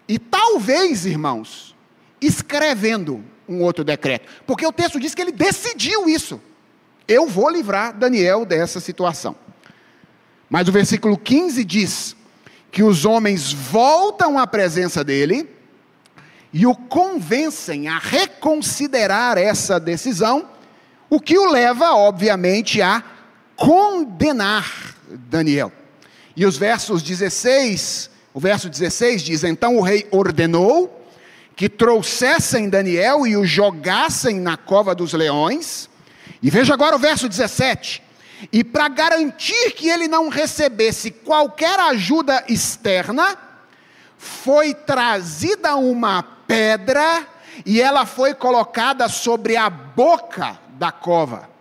[0.09, 1.74] e talvez, irmãos,
[2.20, 6.40] escrevendo um outro decreto, porque o texto diz que ele decidiu isso.
[7.07, 9.36] Eu vou livrar Daniel dessa situação.
[10.51, 12.16] Mas o versículo 15 diz
[12.70, 15.49] que os homens voltam à presença dele
[16.53, 20.49] e o convencem a reconsiderar essa decisão,
[21.09, 23.03] o que o leva, obviamente, a
[23.57, 25.72] condenar Daniel.
[26.37, 31.05] E os versos 16, o verso 16 diz: Então o rei ordenou
[31.57, 35.89] que trouxessem Daniel e o jogassem na cova dos leões.
[36.43, 38.03] E veja agora o verso 17.
[38.53, 43.39] E para garantir que ele não recebesse qualquer ajuda externa,
[44.18, 47.26] foi trazida uma pedra
[47.64, 51.55] e ela foi colocada sobre a boca da cova.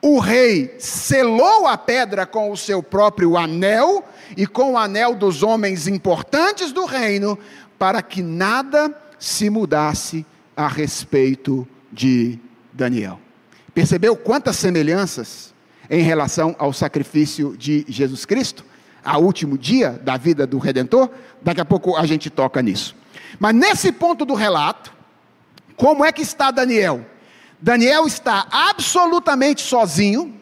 [0.00, 4.04] O rei selou a pedra com o seu próprio anel
[4.36, 7.36] e com o anel dos homens importantes do reino,
[7.78, 10.24] para que nada se mudasse
[10.56, 12.38] a respeito de
[12.72, 13.18] Daniel.
[13.74, 15.52] Percebeu quantas semelhanças
[15.90, 18.64] em relação ao sacrifício de Jesus Cristo?
[19.04, 21.10] Ao último dia da vida do Redentor?
[21.40, 22.94] Daqui a pouco a gente toca nisso.
[23.38, 24.92] Mas nesse ponto do relato,
[25.76, 27.04] como é que está Daniel?
[27.60, 30.34] Daniel está absolutamente sozinho,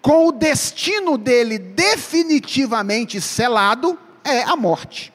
[0.00, 5.12] com o destino dele definitivamente selado, é a morte.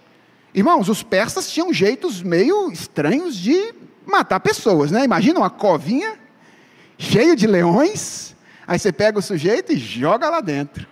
[0.54, 3.74] Irmãos, os persas tinham jeitos meio estranhos de
[4.06, 5.04] matar pessoas, né?
[5.04, 6.18] Imagina uma covinha
[6.98, 10.88] cheia de leões, aí você pega o sujeito e joga lá dentro.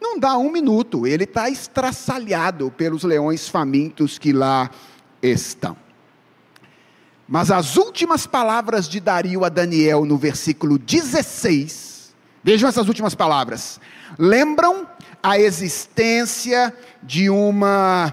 [0.00, 4.70] Não dá um minuto, ele está estraçalhado pelos leões famintos que lá
[5.22, 5.76] estão.
[7.28, 13.80] Mas as últimas palavras de Dario a Daniel no versículo 16, vejam essas últimas palavras,
[14.16, 14.86] lembram
[15.20, 16.72] a existência
[17.02, 18.12] de uma,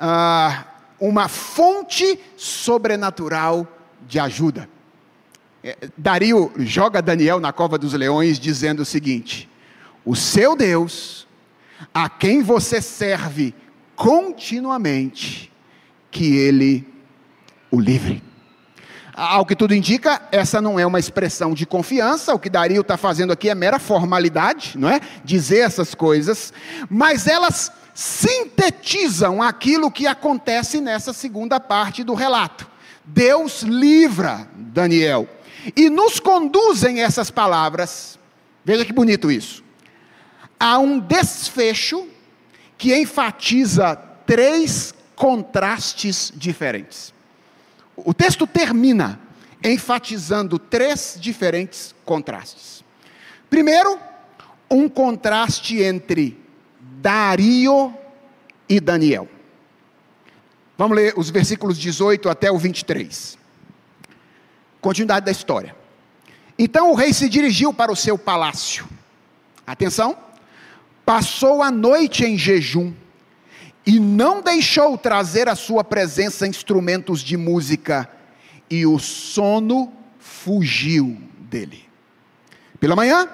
[0.00, 0.64] uh,
[0.98, 3.66] uma fonte sobrenatural
[4.06, 4.68] de ajuda.
[5.62, 9.46] É, Dario joga Daniel na cova dos leões, dizendo o seguinte:
[10.06, 11.26] O seu Deus,
[11.92, 13.54] a quem você serve
[13.94, 15.52] continuamente,
[16.10, 16.86] que ele
[17.70, 18.27] o livre.
[19.20, 22.96] Ao que tudo indica, essa não é uma expressão de confiança, o que Dario está
[22.96, 25.00] fazendo aqui é mera formalidade, não é?
[25.24, 26.52] Dizer essas coisas,
[26.88, 32.70] mas elas sintetizam aquilo que acontece nessa segunda parte do relato.
[33.04, 35.28] Deus livra Daniel
[35.74, 38.16] e nos conduzem essas palavras,
[38.64, 39.64] veja que bonito isso,
[40.60, 42.06] a um desfecho
[42.76, 47.17] que enfatiza três contrastes diferentes.
[48.04, 49.20] O texto termina
[49.62, 52.84] enfatizando três diferentes contrastes.
[53.50, 53.98] Primeiro,
[54.70, 56.38] um contraste entre
[56.80, 57.92] Dario
[58.68, 59.28] e Daniel.
[60.76, 63.36] Vamos ler os versículos 18 até o 23.
[64.80, 65.74] Continuidade da história.
[66.56, 68.86] Então o rei se dirigiu para o seu palácio.
[69.66, 70.16] Atenção!
[71.04, 72.92] Passou a noite em jejum
[73.88, 78.06] e não deixou trazer à sua presença instrumentos de música,
[78.68, 81.88] e o sono fugiu dele.
[82.78, 83.26] Pela manhã,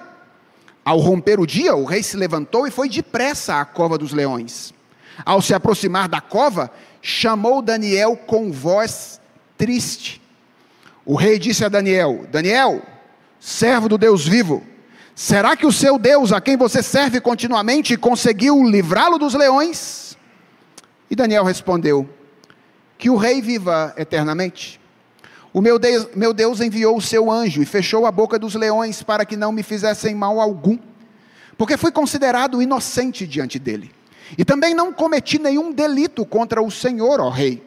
[0.85, 4.73] ao romper o dia, o rei se levantou e foi depressa à cova dos leões.
[5.25, 6.71] Ao se aproximar da cova,
[7.03, 9.21] chamou Daniel com voz
[9.59, 10.23] triste.
[11.05, 12.81] O rei disse a Daniel: Daniel,
[13.41, 14.63] servo do Deus vivo,
[15.17, 20.14] será que o seu Deus, a quem você serve continuamente, conseguiu livrá-lo dos leões?
[21.11, 22.09] E Daniel respondeu:
[22.99, 24.81] Que o rei viva eternamente.
[25.53, 29.03] O meu Deus, meu Deus enviou o seu anjo e fechou a boca dos leões
[29.03, 30.77] para que não me fizessem mal algum,
[31.57, 33.93] porque fui considerado inocente diante dele.
[34.37, 37.63] E também não cometi nenhum delito contra o Senhor, ó rei.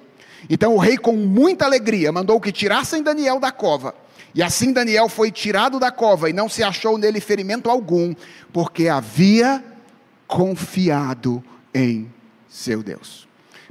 [0.50, 3.96] Então o rei, com muita alegria, mandou que tirassem Daniel da cova.
[4.36, 8.14] E assim Daniel foi tirado da cova e não se achou nele ferimento algum,
[8.52, 9.64] porque havia
[10.28, 12.12] confiado em
[12.50, 13.27] seu Deus.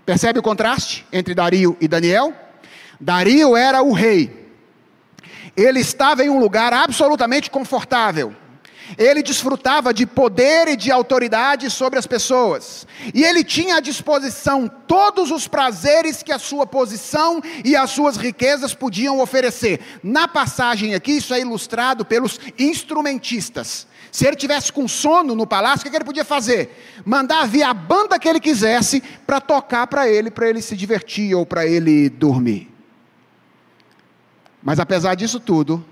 [0.06, 2.32] Percebe o contraste entre Dario e Daniel?
[3.00, 4.46] Dario era o rei.
[5.56, 8.32] Ele estava em um lugar absolutamente confortável.
[8.96, 12.86] Ele desfrutava de poder e de autoridade sobre as pessoas.
[13.12, 18.16] E ele tinha à disposição todos os prazeres que a sua posição e as suas
[18.16, 19.80] riquezas podiam oferecer.
[20.04, 23.88] Na passagem aqui, isso é ilustrado pelos instrumentistas.
[24.16, 27.02] Se ele tivesse com sono no palácio, o que ele podia fazer?
[27.04, 31.34] Mandar vir a banda que ele quisesse para tocar para ele, para ele se divertir
[31.34, 32.72] ou para ele dormir.
[34.62, 35.84] Mas apesar disso tudo,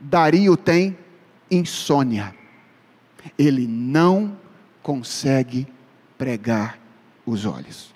[0.00, 0.96] Dario tem
[1.50, 2.34] insônia.
[3.38, 4.38] Ele não
[4.82, 5.68] consegue
[6.16, 6.78] pregar
[7.26, 7.94] os olhos.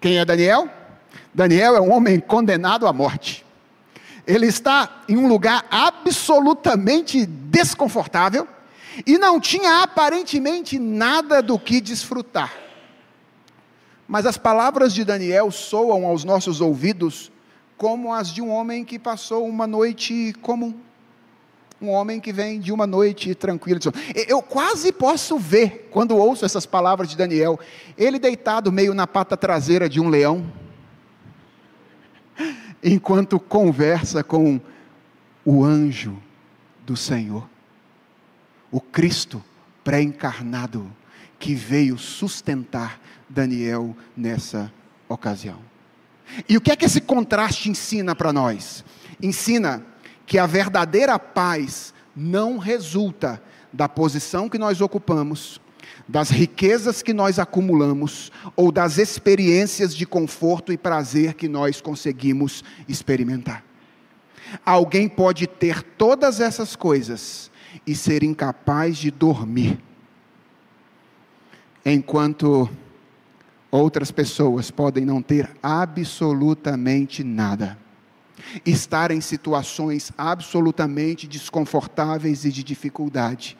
[0.00, 0.68] Quem é Daniel?
[1.32, 3.43] Daniel é um homem condenado à morte.
[4.26, 8.48] Ele está em um lugar absolutamente desconfortável
[9.06, 12.52] e não tinha aparentemente nada do que desfrutar.
[14.06, 17.30] Mas as palavras de Daniel soam aos nossos ouvidos
[17.76, 20.74] como as de um homem que passou uma noite comum
[21.84, 23.78] um homem que vem de uma noite tranquila.
[24.26, 27.58] Eu quase posso ver, quando ouço essas palavras de Daniel,
[27.96, 30.46] ele deitado meio na pata traseira de um leão,
[32.84, 34.60] enquanto conversa com
[35.42, 36.22] o anjo
[36.84, 37.48] do Senhor,
[38.70, 39.42] o Cristo
[39.82, 40.90] pré-encarnado,
[41.38, 44.72] que veio sustentar Daniel nessa
[45.08, 45.58] ocasião.
[46.48, 48.84] E o que é que esse contraste ensina para nós?
[49.22, 49.84] Ensina
[50.26, 55.60] que a verdadeira paz não resulta da posição que nós ocupamos,
[56.06, 62.62] das riquezas que nós acumulamos ou das experiências de conforto e prazer que nós conseguimos
[62.88, 63.64] experimentar.
[64.64, 67.50] Alguém pode ter todas essas coisas
[67.86, 69.78] e ser incapaz de dormir,
[71.84, 72.68] enquanto
[73.70, 77.78] outras pessoas podem não ter absolutamente nada
[78.64, 83.56] estar em situações absolutamente desconfortáveis e de dificuldade,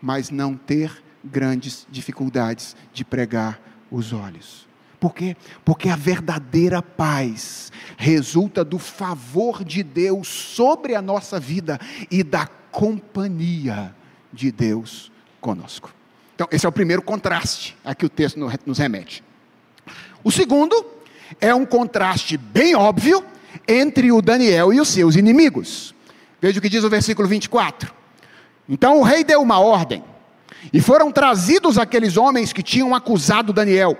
[0.00, 3.60] mas não ter grandes dificuldades de pregar
[3.90, 4.66] os olhos.
[5.00, 5.36] Por quê?
[5.64, 11.78] Porque a verdadeira paz resulta do favor de Deus sobre a nossa vida
[12.10, 13.94] e da companhia
[14.32, 15.94] de Deus conosco.
[16.34, 19.22] Então, esse é o primeiro contraste a que o texto nos remete.
[20.24, 20.84] O segundo
[21.40, 23.22] é um contraste bem óbvio
[23.68, 25.94] entre o Daniel e os seus inimigos.
[26.40, 27.92] Veja o que diz o versículo 24.
[28.68, 30.02] Então o rei deu uma ordem,
[30.72, 33.96] e foram trazidos aqueles homens que tinham acusado Daniel.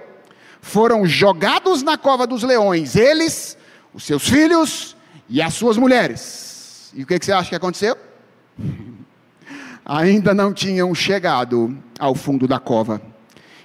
[0.61, 3.57] Foram jogados na cova dos leões, eles,
[3.93, 4.97] os seus filhos
[5.29, 6.93] e as suas mulheres.
[6.95, 7.97] E o que, você acha que aconteceu?
[9.85, 13.03] Ainda não tinham chegado ao fundo da cova,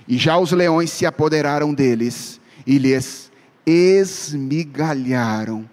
[0.08, 3.32] e já os leões se apoderaram deles e lhes
[3.66, 5.70] esmigalharam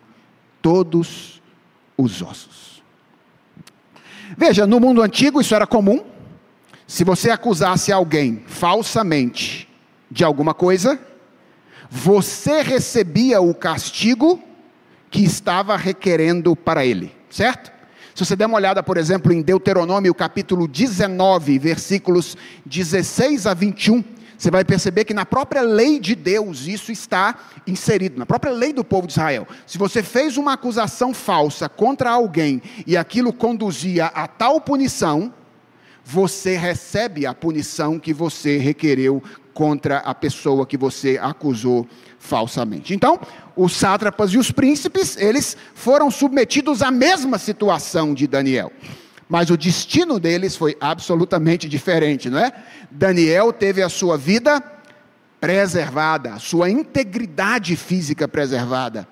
[0.63, 1.43] todos
[1.97, 2.83] os ossos.
[4.37, 6.05] Veja, no mundo antigo isso era comum.
[6.87, 9.69] Se você acusasse alguém falsamente
[10.09, 11.01] de alguma coisa,
[11.91, 14.41] você recebia o castigo
[15.11, 17.73] que estava requerendo para ele, certo?
[18.15, 24.05] Se você der uma olhada, por exemplo, em Deuteronômio capítulo 19, versículos 16 a 21,
[24.39, 28.73] você vai perceber que na própria lei de Deus isso está inserido, na própria lei
[28.73, 29.47] do povo de Israel.
[29.67, 35.33] Se você fez uma acusação falsa contra alguém e aquilo conduzia a tal punição,
[36.09, 39.21] você recebe a punição que você requereu
[39.53, 41.85] contra a pessoa que você acusou
[42.19, 42.95] falsamente.
[42.95, 43.19] Então,
[43.57, 48.71] os sátrapas e os príncipes, eles foram submetidos à mesma situação de Daniel
[49.29, 52.53] mas o destino deles foi absolutamente diferente, não é?
[52.91, 54.63] Daniel teve a sua vida
[55.41, 59.07] preservada, a sua integridade física preservada.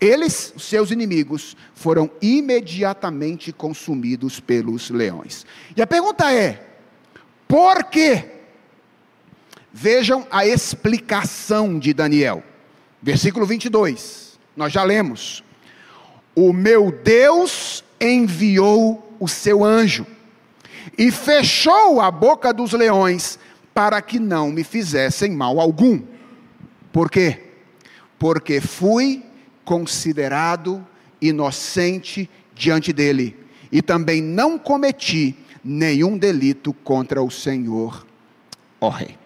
[0.00, 5.44] Eles, seus inimigos, foram imediatamente consumidos pelos leões.
[5.76, 6.66] E a pergunta é:
[7.46, 8.26] por quê?
[9.72, 12.42] Vejam a explicação de Daniel.
[13.02, 14.38] Versículo 22.
[14.56, 15.42] Nós já lemos.
[16.34, 20.06] O meu Deus enviou o seu anjo
[20.96, 23.38] e fechou a boca dos leões
[23.74, 26.02] para que não me fizessem mal algum.
[26.92, 27.44] Por quê?
[28.18, 29.24] Porque fui
[29.68, 30.82] considerado
[31.20, 33.36] inocente diante dele
[33.70, 38.06] e também não cometi nenhum delito contra o Senhor,
[38.80, 39.18] ó Rei.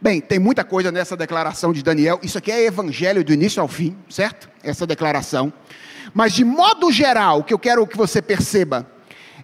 [0.00, 2.18] Bem, tem muita coisa nessa declaração de Daniel.
[2.22, 4.48] Isso aqui é evangelho do início ao fim, certo?
[4.62, 5.52] Essa declaração.
[6.14, 8.90] Mas de modo geral, o que eu quero que você perceba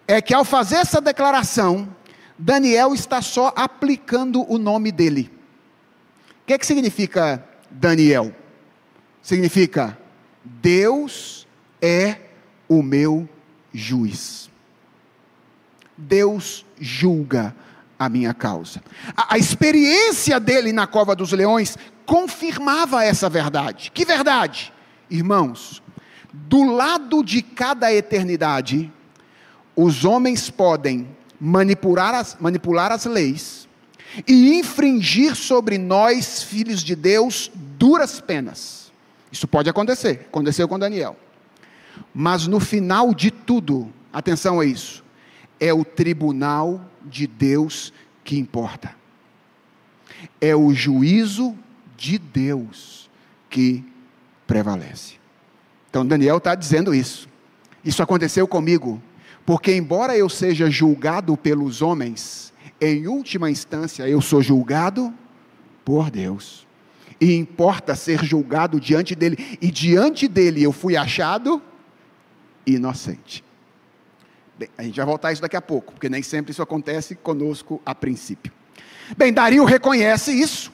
[0.08, 1.94] é que ao fazer essa declaração,
[2.38, 5.30] Daniel está só aplicando o nome dele.
[6.42, 8.34] O que, é que significa Daniel?
[9.24, 9.98] Significa
[10.44, 11.48] Deus
[11.80, 12.18] é
[12.68, 13.26] o meu
[13.72, 14.50] juiz.
[15.96, 17.56] Deus julga
[17.98, 18.82] a minha causa.
[19.16, 23.90] A, a, experiência dele na cova dos leões confirmava essa verdade.
[23.94, 24.70] Que verdade?
[25.08, 25.82] Irmãos,
[26.30, 28.92] do lado de cada eternidade,
[29.74, 31.08] os homens podem
[31.40, 33.66] manipular as, manipular as leis
[34.28, 38.83] e infringir sobre nós, filhos de Deus, duras penas.
[39.34, 41.16] Isso pode acontecer, aconteceu com Daniel.
[42.14, 45.02] Mas no final de tudo, atenção a isso,
[45.58, 48.94] é o tribunal de Deus que importa.
[50.40, 51.58] É o juízo
[51.96, 53.10] de Deus
[53.50, 53.84] que
[54.46, 55.14] prevalece.
[55.90, 57.28] Então Daniel está dizendo isso.
[57.84, 59.02] Isso aconteceu comigo,
[59.44, 65.12] porque embora eu seja julgado pelos homens, em última instância eu sou julgado
[65.84, 66.63] por Deus.
[67.20, 71.62] E importa ser julgado diante dele, e diante dele eu fui achado
[72.66, 73.44] inocente.
[74.58, 77.14] Bem, a gente vai voltar a isso daqui a pouco, porque nem sempre isso acontece
[77.14, 78.52] conosco a princípio.
[79.16, 80.72] Bem, Dario reconhece isso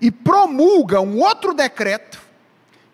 [0.00, 2.20] e promulga um outro decreto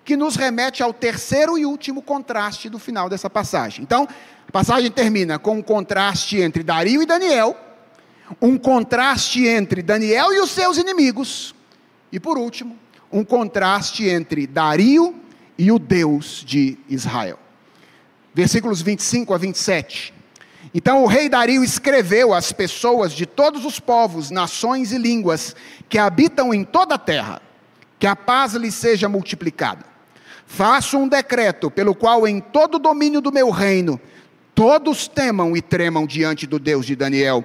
[0.04, 3.82] que nos remete ao terceiro e último contraste do final dessa passagem.
[3.82, 4.08] Então,
[4.48, 7.56] a passagem termina com um contraste entre Dario e Daniel,
[8.40, 11.55] um contraste entre Daniel e os seus inimigos,
[12.16, 12.76] e por último,
[13.12, 15.14] um contraste entre Dario
[15.56, 17.38] e o Deus de Israel
[18.36, 20.12] versículos 25 a 27.
[20.74, 25.56] Então o rei Dario escreveu às pessoas de todos os povos, nações e línguas
[25.88, 27.40] que habitam em toda a terra,
[27.98, 29.86] que a paz lhes seja multiplicada.
[30.46, 33.98] Faço um decreto pelo qual em todo o domínio do meu reino
[34.54, 37.42] todos temam e tremam diante do Deus de Daniel,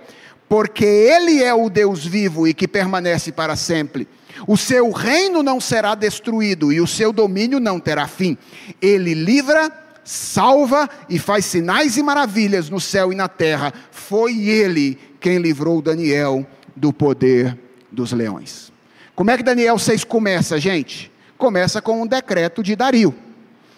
[0.49, 4.09] porque ele é o Deus vivo e que permanece para sempre.
[4.47, 8.37] O seu reino não será destruído e o seu domínio não terá fim.
[8.81, 9.71] Ele livra
[10.03, 13.73] salva e faz sinais e maravilhas no céu e na terra.
[13.91, 17.57] Foi ele quem livrou Daniel do poder
[17.91, 18.71] dos leões.
[19.15, 21.11] Como é que Daniel 6 começa, gente?
[21.37, 23.13] Começa com um decreto de Dario.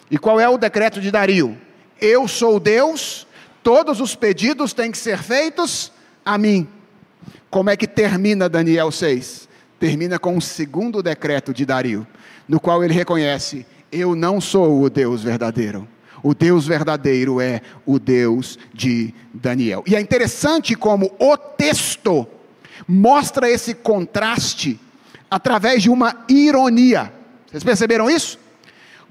[0.09, 1.57] E qual é o decreto de Dario?
[1.99, 3.27] Eu sou Deus,
[3.61, 5.91] todos os pedidos têm que ser feitos
[6.23, 6.67] a mim.
[7.49, 9.47] Como é que termina Daniel 6?
[9.83, 12.07] Termina com um segundo decreto de Dario,
[12.47, 15.85] no qual ele reconhece: Eu não sou o Deus verdadeiro,
[16.23, 19.83] o Deus verdadeiro é o Deus de Daniel.
[19.85, 22.25] E é interessante como o texto
[22.87, 24.79] mostra esse contraste
[25.29, 27.11] através de uma ironia.
[27.45, 28.39] Vocês perceberam isso?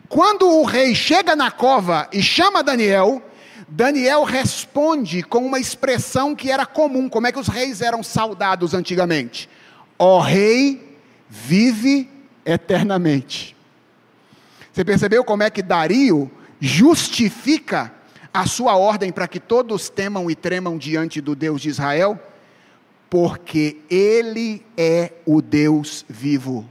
[0.08, 3.20] Quando o rei chega na cova e chama Daniel,
[3.68, 8.72] Daniel responde com uma expressão que era comum, como é que os reis eram saudados
[8.72, 9.50] antigamente?
[9.98, 12.08] Ó rei, vive
[12.44, 13.56] eternamente.
[14.72, 16.30] Você percebeu como é que Dario
[16.60, 17.92] justifica
[18.32, 22.18] a sua ordem para que todos temam e tremam diante do Deus de Israel?
[23.10, 26.66] Porque Ele é o Deus vivo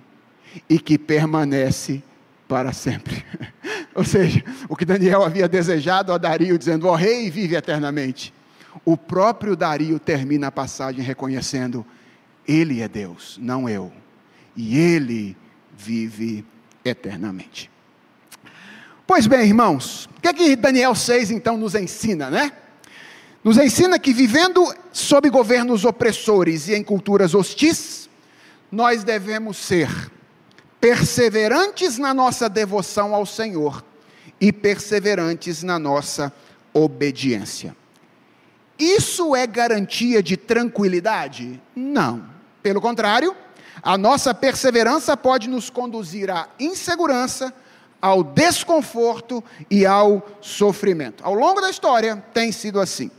[0.68, 2.02] e que permanece
[2.48, 3.24] para sempre.
[3.94, 8.34] Ou seja, o que Daniel havia desejado a Dario, dizendo: Ó oh, rei, vive eternamente.
[8.84, 11.86] O próprio Dario termina a passagem reconhecendo:
[12.48, 13.92] Ele é Deus, não eu.
[14.56, 15.38] E Ele
[15.78, 16.46] vive
[16.84, 17.70] eternamente.
[19.06, 22.52] Pois bem, irmãos, o que é que Daniel 6 então nos ensina, né?
[23.44, 28.10] Nos ensina que vivendo sob governos opressores e em culturas hostis,
[28.72, 29.90] nós devemos ser
[30.80, 33.84] perseverantes na nossa devoção ao Senhor
[34.40, 36.34] e perseverantes na nossa
[36.74, 37.76] obediência.
[38.80, 41.62] Isso é garantia de tranquilidade?
[41.76, 42.31] Não.
[42.62, 43.36] Pelo contrário,
[43.82, 47.54] a nossa perseverança pode nos conduzir à insegurança,
[48.02, 51.24] ao desconforto e ao sofrimento.
[51.24, 53.10] Ao longo da história tem sido assim.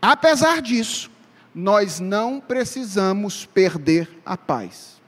[0.00, 1.10] Apesar disso,
[1.54, 5.00] nós não precisamos perder a paz.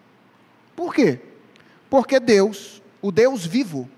[0.75, 1.21] Por quê?
[1.91, 3.89] Porque Deus, o Deus vivo,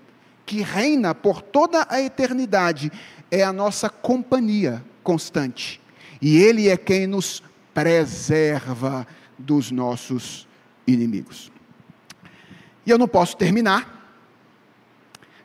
[0.45, 2.91] que reina por toda a eternidade,
[3.29, 5.81] é a nossa companhia constante.
[6.21, 7.41] E Ele é quem nos
[7.73, 9.07] preserva
[9.41, 10.47] dos nossos
[10.87, 11.51] inimigos.
[12.85, 13.99] E eu não posso terminar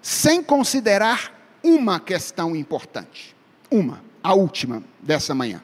[0.01, 3.35] sem considerar uma questão importante.
[3.71, 5.61] Uma, a última dessa manhã.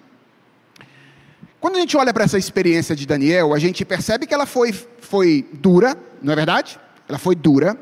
[1.61, 4.73] Quando a gente olha para essa experiência de Daniel, a gente percebe que ela foi,
[4.73, 6.77] foi dura, não é verdade?
[7.09, 7.79] Ela foi dura,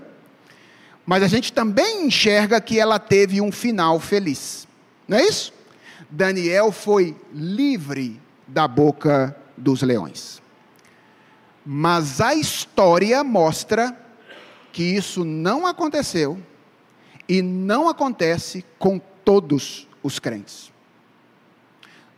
[1.06, 4.68] mas a gente também enxerga que ela teve um final feliz,
[5.08, 5.52] não é isso?
[6.10, 10.39] Daniel foi livre da boca dos leões.
[11.64, 13.96] Mas a história mostra
[14.72, 16.40] que isso não aconteceu
[17.28, 20.70] e não acontece com todos os crentes.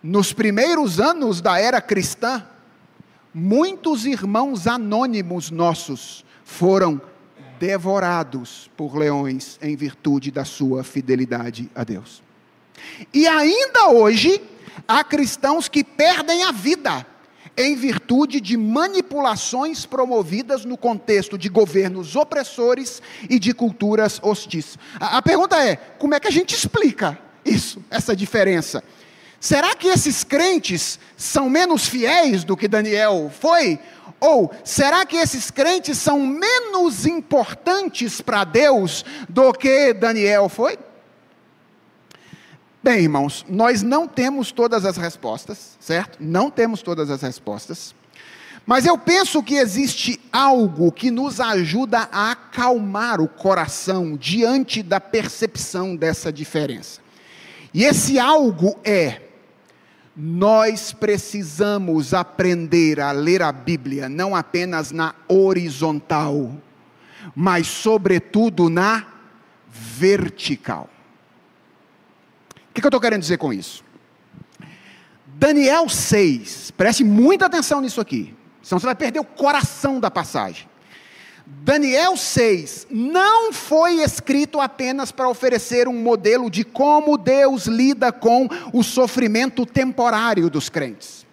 [0.03, 2.45] nos primeiros anos da era cristã,
[3.33, 7.01] muitos irmãos anônimos nossos foram
[7.59, 12.23] devorados por leões em virtude da sua fidelidade a Deus.
[13.15, 14.43] E ainda hoje,
[14.89, 17.07] há cristãos que perdem a vida
[17.57, 24.79] em virtude de manipulações promovidas no contexto de governos opressores e de culturas hostis.
[24.99, 28.83] A, a pergunta é: como é que a gente explica isso, essa diferença?
[29.41, 33.79] Será que esses crentes são menos fiéis do que Daniel foi?
[34.21, 40.79] Ou será que esses crentes são menos importantes para Deus do que Daniel foi?
[42.83, 46.19] Bem, irmãos, nós não temos todas as respostas, certo?
[46.21, 47.95] Não temos todas as respostas.
[48.67, 55.01] Mas eu penso que existe algo que nos ajuda a acalmar o coração diante da
[55.01, 57.01] percepção dessa diferença.
[57.73, 59.23] E esse algo é
[60.17, 66.53] nós precisamos aprender a ler a Bíblia não apenas na horizontal,
[67.35, 69.07] mas, sobretudo, na
[69.69, 70.91] vertical.
[72.73, 73.85] O que, eu estou querendo dizer com isso?
[75.27, 80.67] Daniel 6, preste muita atenção nisso aqui, senão você vai perder o coração da passagem.
[81.47, 88.49] Daniel 6 não foi escrito apenas para oferecer um modelo de como Deus lida com
[88.73, 91.27] o sofrimento temporário dos crentes,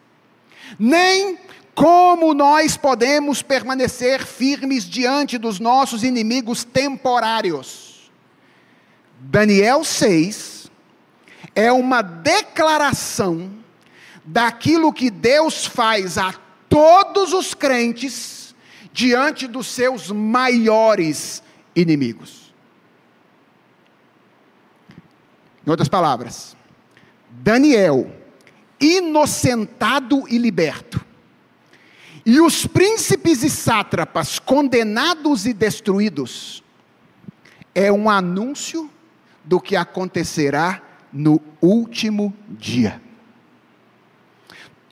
[0.77, 1.37] nem
[1.73, 8.11] como nós podemos permanecer firmes diante dos nossos inimigos temporários.
[9.21, 10.58] Daniel 6
[11.55, 13.51] é uma declaração
[14.23, 16.33] daquilo que Deus faz a
[16.67, 18.55] todos os crentes
[18.93, 21.41] diante dos seus maiores
[21.75, 22.53] inimigos.
[25.65, 26.55] Em outras palavras,
[27.29, 28.11] Daniel,
[28.79, 31.03] inocentado e liberto,
[32.25, 36.63] e os príncipes e sátrapas condenados e destruídos,
[37.73, 38.89] é um anúncio
[39.43, 40.81] do que acontecerá
[41.11, 43.01] no último dia.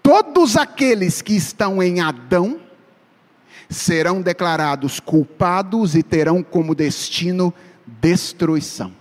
[0.01, 2.61] Todos aqueles que estão em Adão
[3.69, 7.53] serão declarados culpados e terão como destino
[7.85, 8.93] destruição.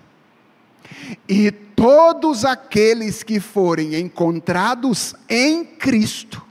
[1.29, 6.45] E todos aqueles que forem encontrados em Cristo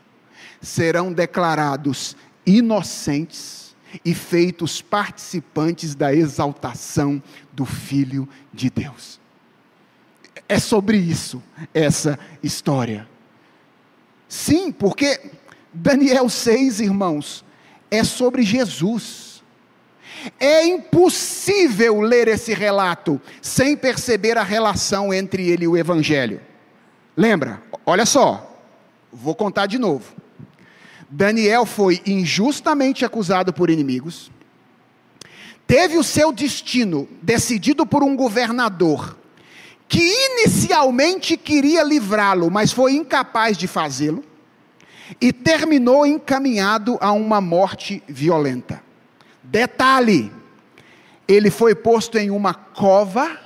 [0.61, 7.21] serão declarados inocentes e feitos participantes da exaltação
[7.53, 9.19] do Filho de Deus.
[10.47, 11.41] É sobre isso
[11.73, 13.07] essa história.
[14.27, 15.19] Sim, porque
[15.73, 17.43] Daniel 6, irmãos,
[17.89, 19.43] é sobre Jesus.
[20.39, 26.41] É impossível ler esse relato sem perceber a relação entre ele e o Evangelho.
[27.15, 27.61] Lembra?
[27.85, 28.59] Olha só,
[29.11, 30.13] vou contar de novo.
[31.09, 34.31] Daniel foi injustamente acusado por inimigos,
[35.67, 39.17] teve o seu destino decidido por um governador
[39.87, 44.23] que inicialmente queria livrá-lo, mas foi incapaz de fazê-lo
[45.21, 48.81] e terminou encaminhado a uma morte violenta.
[49.43, 50.31] Detalhe:
[51.27, 53.39] ele foi posto em uma cova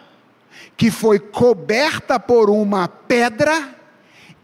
[0.76, 3.76] que foi coberta por uma pedra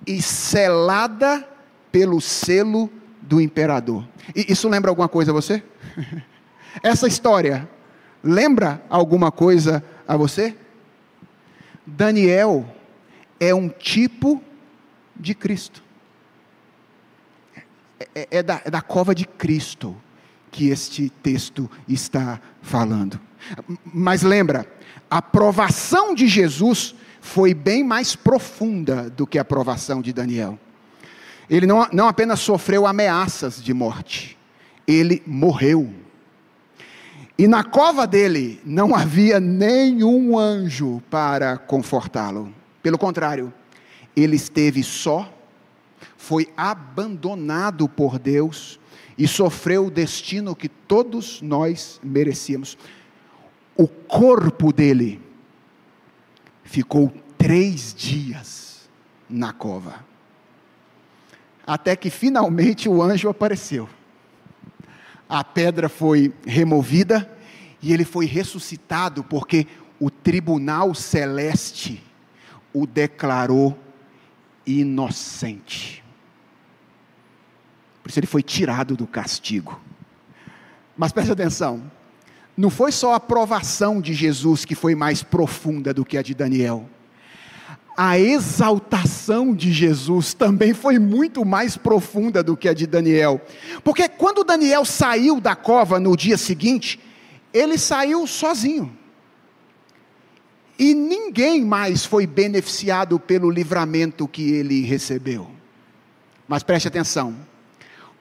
[0.05, 1.47] e selada
[1.91, 2.89] pelo selo
[3.21, 4.05] do imperador.
[4.35, 5.63] E isso lembra alguma coisa a você?
[6.83, 7.67] Essa história
[8.23, 10.55] lembra alguma coisa a você?
[11.85, 12.65] Daniel
[13.39, 14.41] é um tipo
[15.15, 15.85] de Cristo
[18.13, 19.95] é, é, da, é da cova de Cristo
[20.51, 23.19] que este texto está falando.
[23.83, 24.65] Mas lembra,
[25.09, 30.57] a provação de Jesus foi bem mais profunda do que a provação de Daniel.
[31.49, 34.37] Ele não, não apenas sofreu ameaças de morte,
[34.87, 35.93] ele morreu.
[37.37, 42.53] E na cova dele não havia nenhum anjo para confortá-lo.
[42.81, 43.53] Pelo contrário,
[44.15, 45.31] ele esteve só
[46.25, 48.79] foi abandonado por Deus
[49.15, 52.77] e sofreu o destino que todos nós merecíamos.
[53.77, 55.21] O corpo dele
[56.63, 58.89] ficou três dias
[59.29, 60.03] na cova,
[61.65, 63.87] até que finalmente o anjo apareceu.
[65.27, 67.29] A pedra foi removida
[67.81, 69.67] e ele foi ressuscitado, porque
[69.99, 72.03] o tribunal celeste
[72.73, 73.77] o declarou
[74.65, 76.03] inocente.
[78.03, 79.79] Por isso ele foi tirado do castigo.
[80.97, 81.91] Mas preste atenção,
[82.55, 86.33] não foi só a provação de Jesus que foi mais profunda do que a de
[86.33, 86.89] Daniel.
[87.97, 93.39] A exaltação de Jesus também foi muito mais profunda do que a de Daniel.
[93.83, 96.99] Porque quando Daniel saiu da cova no dia seguinte,
[97.53, 98.91] ele saiu sozinho.
[100.77, 105.49] E ninguém mais foi beneficiado pelo livramento que ele recebeu.
[106.49, 107.33] Mas preste atenção: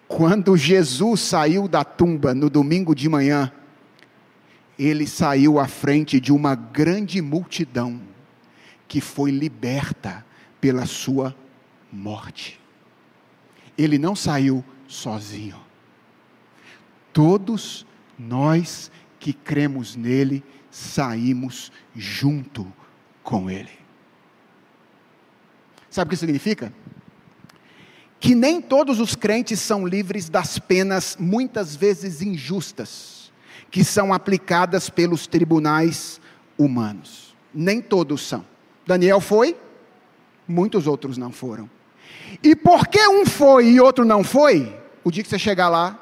[0.06, 3.50] quando Jesus saiu da tumba no domingo de manhã,
[4.78, 8.13] ele saiu à frente de uma grande multidão
[8.88, 10.24] que foi liberta
[10.60, 11.34] pela sua
[11.92, 12.60] morte.
[13.76, 15.60] Ele não saiu sozinho.
[17.12, 17.86] Todos
[18.18, 22.70] nós que cremos nele saímos junto
[23.22, 23.70] com ele.
[25.88, 26.72] Sabe o que significa?
[28.18, 33.32] Que nem todos os crentes são livres das penas, muitas vezes injustas,
[33.70, 36.20] que são aplicadas pelos tribunais
[36.58, 37.36] humanos.
[37.52, 38.44] Nem todos são.
[38.86, 39.56] Daniel foi,
[40.46, 41.68] muitos outros não foram.
[42.42, 44.78] E por que um foi e outro não foi?
[45.02, 45.98] O dia que você chegar lá,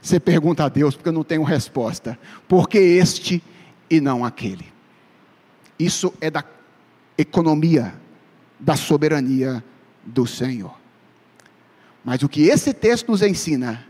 [0.00, 2.18] você pergunta a Deus, porque eu não tenho resposta.
[2.48, 3.42] Por que este
[3.88, 4.72] e não aquele?
[5.78, 6.44] Isso é da
[7.16, 7.94] economia,
[8.58, 9.64] da soberania
[10.04, 10.74] do Senhor.
[12.04, 13.86] Mas o que esse texto nos ensina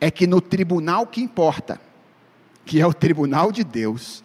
[0.00, 1.80] é que no tribunal que importa,
[2.64, 4.22] que é o tribunal de Deus,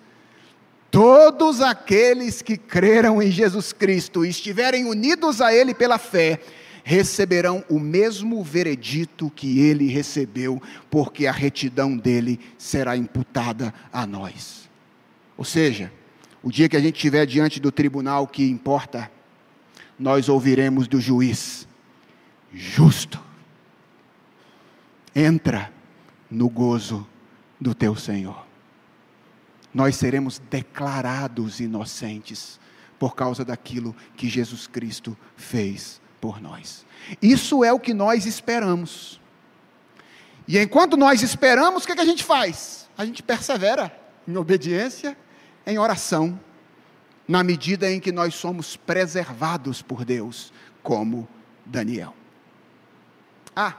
[0.96, 6.40] Todos aqueles que creram em Jesus Cristo e estiverem unidos a Ele pela fé,
[6.86, 14.70] receberão o mesmo veredito que ele recebeu, porque a retidão dele será imputada a nós.
[15.36, 15.92] Ou seja,
[16.42, 19.12] o dia que a gente estiver diante do tribunal que importa,
[20.00, 21.68] nós ouviremos do juiz:
[22.54, 23.22] justo,
[25.14, 25.74] entra
[26.32, 27.06] no gozo
[27.60, 28.45] do teu Senhor
[29.76, 32.58] nós seremos declarados inocentes
[32.98, 36.86] por causa daquilo que Jesus Cristo fez por nós.
[37.22, 39.20] Isso é o que nós esperamos.
[40.48, 42.90] E enquanto nós esperamos, o que, é que a gente faz?
[42.98, 43.94] A gente persevera
[44.26, 45.18] em obediência,
[45.68, 46.40] em oração,
[47.28, 51.28] na medida em que nós somos preservados por Deus, como
[51.66, 52.16] Daniel.
[53.54, 53.76] Ah,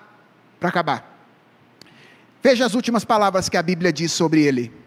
[0.60, 1.18] para acabar.
[2.42, 4.84] Veja as últimas palavras que a Bíblia diz sobre ele.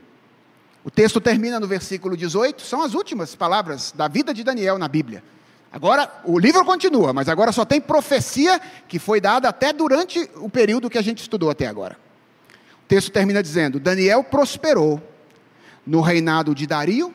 [0.84, 4.88] O texto termina no versículo 18, são as últimas palavras da vida de Daniel na
[4.88, 5.24] Bíblia.
[5.72, 10.50] Agora, o livro continua, mas agora só tem profecia que foi dada até durante o
[10.50, 11.98] período que a gente estudou até agora.
[12.84, 15.02] O texto termina dizendo: Daniel prosperou
[15.86, 17.14] no reinado de Dario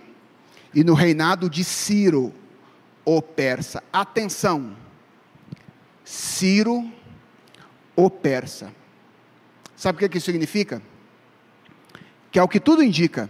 [0.73, 2.33] e no reinado de Ciro,
[3.05, 3.83] o persa.
[3.93, 4.77] Atenção,
[6.05, 6.89] Ciro,
[7.97, 8.73] o persa.
[9.75, 10.81] Sabe o que isso significa?
[12.31, 13.29] Que é o que tudo indica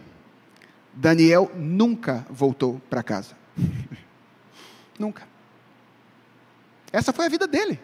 [0.97, 3.37] Daniel nunca voltou para casa.
[4.99, 5.27] nunca.
[6.93, 7.81] Essa foi a vida dele.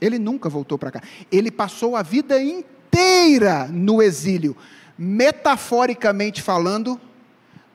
[0.00, 1.02] Ele nunca voltou para cá.
[1.30, 4.56] Ele passou a vida inteira no exílio,
[4.96, 7.00] metaforicamente falando,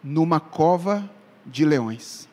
[0.03, 1.09] numa cova
[1.45, 2.27] de leões.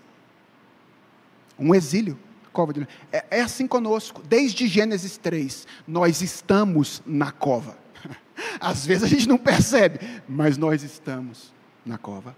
[1.58, 2.18] Um exílio,
[2.52, 2.94] cova de leões.
[3.12, 7.76] É, é assim conosco, desde Gênesis 3, nós estamos na cova.
[8.60, 11.53] Às vezes a gente não percebe, mas nós estamos
[11.84, 12.36] na cova.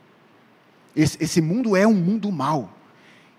[0.94, 2.74] Esse, esse mundo é um mundo mau.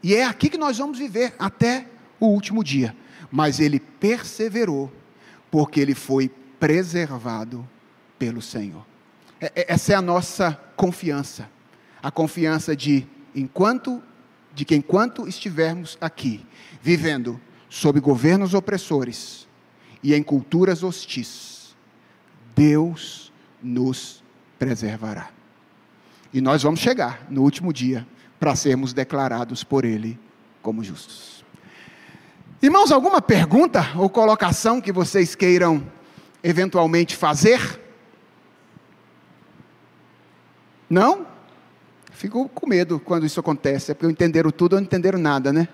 [0.03, 1.87] E é aqui que nós vamos viver até
[2.19, 2.95] o último dia.
[3.31, 4.91] Mas ele perseverou,
[5.49, 6.29] porque ele foi
[6.59, 7.67] preservado
[8.17, 8.85] pelo Senhor.
[9.39, 11.49] É, é, essa é a nossa confiança.
[12.01, 14.01] A confiança de enquanto
[14.53, 16.43] de que enquanto estivermos aqui,
[16.81, 17.39] vivendo
[17.69, 19.47] sob governos opressores
[20.01, 21.75] e em culturas hostis,
[22.55, 23.31] Deus
[23.61, 24.23] nos
[24.57, 25.36] preservará.
[26.33, 28.05] E nós vamos chegar no último dia
[28.39, 30.19] para sermos declarados por Ele
[30.61, 31.45] como justos.
[32.61, 35.83] Irmãos, alguma pergunta ou colocação que vocês queiram
[36.43, 37.79] eventualmente fazer?
[40.89, 41.25] Não?
[42.11, 45.67] Fico com medo quando isso acontece, é porque entenderam tudo ou não entenderam nada, né?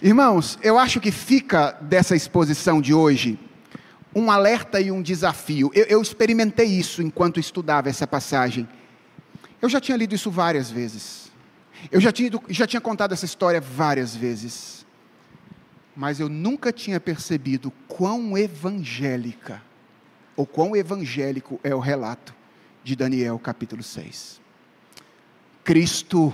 [0.00, 3.38] Irmãos, eu acho que fica dessa exposição de hoje
[4.14, 5.70] um alerta e um desafio.
[5.74, 8.66] Eu, eu experimentei isso enquanto estudava essa passagem.
[9.60, 11.30] Eu já tinha lido isso várias vezes.
[11.90, 14.86] Eu já tinha, já tinha contado essa história várias vezes.
[15.94, 19.62] Mas eu nunca tinha percebido quão evangélica,
[20.36, 22.34] ou quão evangélico é o relato
[22.84, 24.40] de Daniel capítulo 6.
[25.64, 26.32] Cristo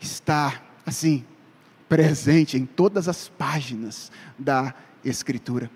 [0.00, 1.24] está, assim,
[1.88, 4.74] presente em todas as páginas da
[5.04, 5.70] Escritura.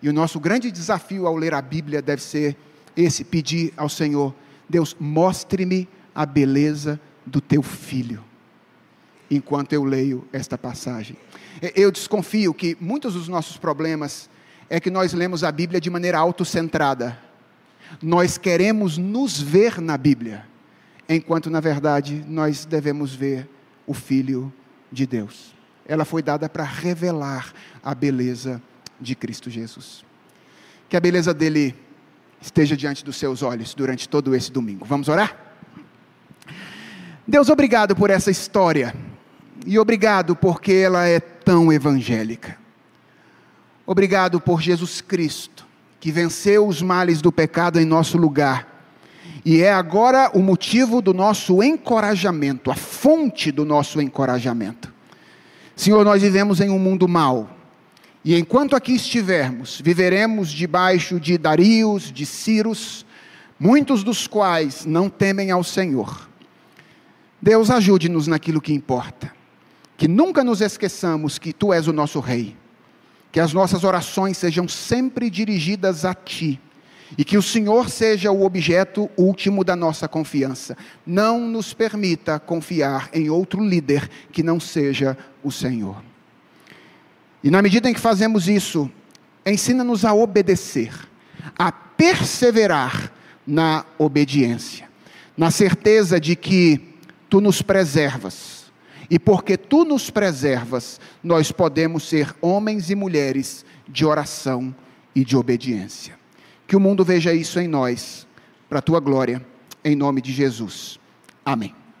[0.00, 2.56] E o nosso grande desafio ao ler a Bíblia deve ser
[2.96, 4.34] esse: pedir ao Senhor
[4.70, 8.24] Deus, mostre-me a beleza do teu filho.
[9.30, 11.16] enquanto eu leio esta passagem.
[11.76, 14.28] Eu desconfio que muitos dos nossos problemas
[14.68, 17.16] é que nós lemos a Bíblia de maneira autocentrada.
[18.02, 20.44] Nós queremos nos ver na Bíblia,
[21.08, 23.48] enquanto na verdade nós devemos ver
[23.86, 24.52] o Filho
[24.90, 25.54] de Deus.
[25.86, 27.52] Ela foi dada para revelar
[27.82, 28.60] a beleza
[29.00, 30.04] de Cristo Jesus.
[30.88, 31.74] Que a beleza dele
[32.40, 34.84] esteja diante dos seus olhos durante todo esse domingo.
[34.84, 35.36] Vamos orar?
[37.26, 38.94] Deus, obrigado por essa história.
[39.66, 42.56] E obrigado porque ela é tão evangélica.
[43.86, 45.66] Obrigado por Jesus Cristo,
[45.98, 48.66] que venceu os males do pecado em nosso lugar.
[49.44, 54.92] E é agora o motivo do nosso encorajamento, a fonte do nosso encorajamento.
[55.76, 57.59] Senhor, nós vivemos em um mundo mau
[58.24, 63.06] e enquanto aqui estivermos, viveremos debaixo de Darios, de Círios,
[63.58, 66.28] muitos dos quais não temem ao Senhor.
[67.40, 69.32] Deus ajude-nos naquilo que importa.
[69.96, 72.54] Que nunca nos esqueçamos que Tu és o nosso Rei.
[73.32, 76.60] Que as nossas orações sejam sempre dirigidas a Ti.
[77.16, 80.76] E que o Senhor seja o objeto último da nossa confiança.
[81.06, 86.09] Não nos permita confiar em outro líder que não seja o Senhor.
[87.42, 88.90] E na medida em que fazemos isso,
[89.46, 90.92] ensina-nos a obedecer,
[91.58, 93.12] a perseverar
[93.46, 94.88] na obediência,
[95.36, 96.80] na certeza de que
[97.28, 98.70] tu nos preservas.
[99.08, 104.74] E porque tu nos preservas, nós podemos ser homens e mulheres de oração
[105.14, 106.18] e de obediência.
[106.66, 108.26] Que o mundo veja isso em nós,
[108.68, 109.44] para a tua glória,
[109.84, 111.00] em nome de Jesus.
[111.44, 111.79] Amém.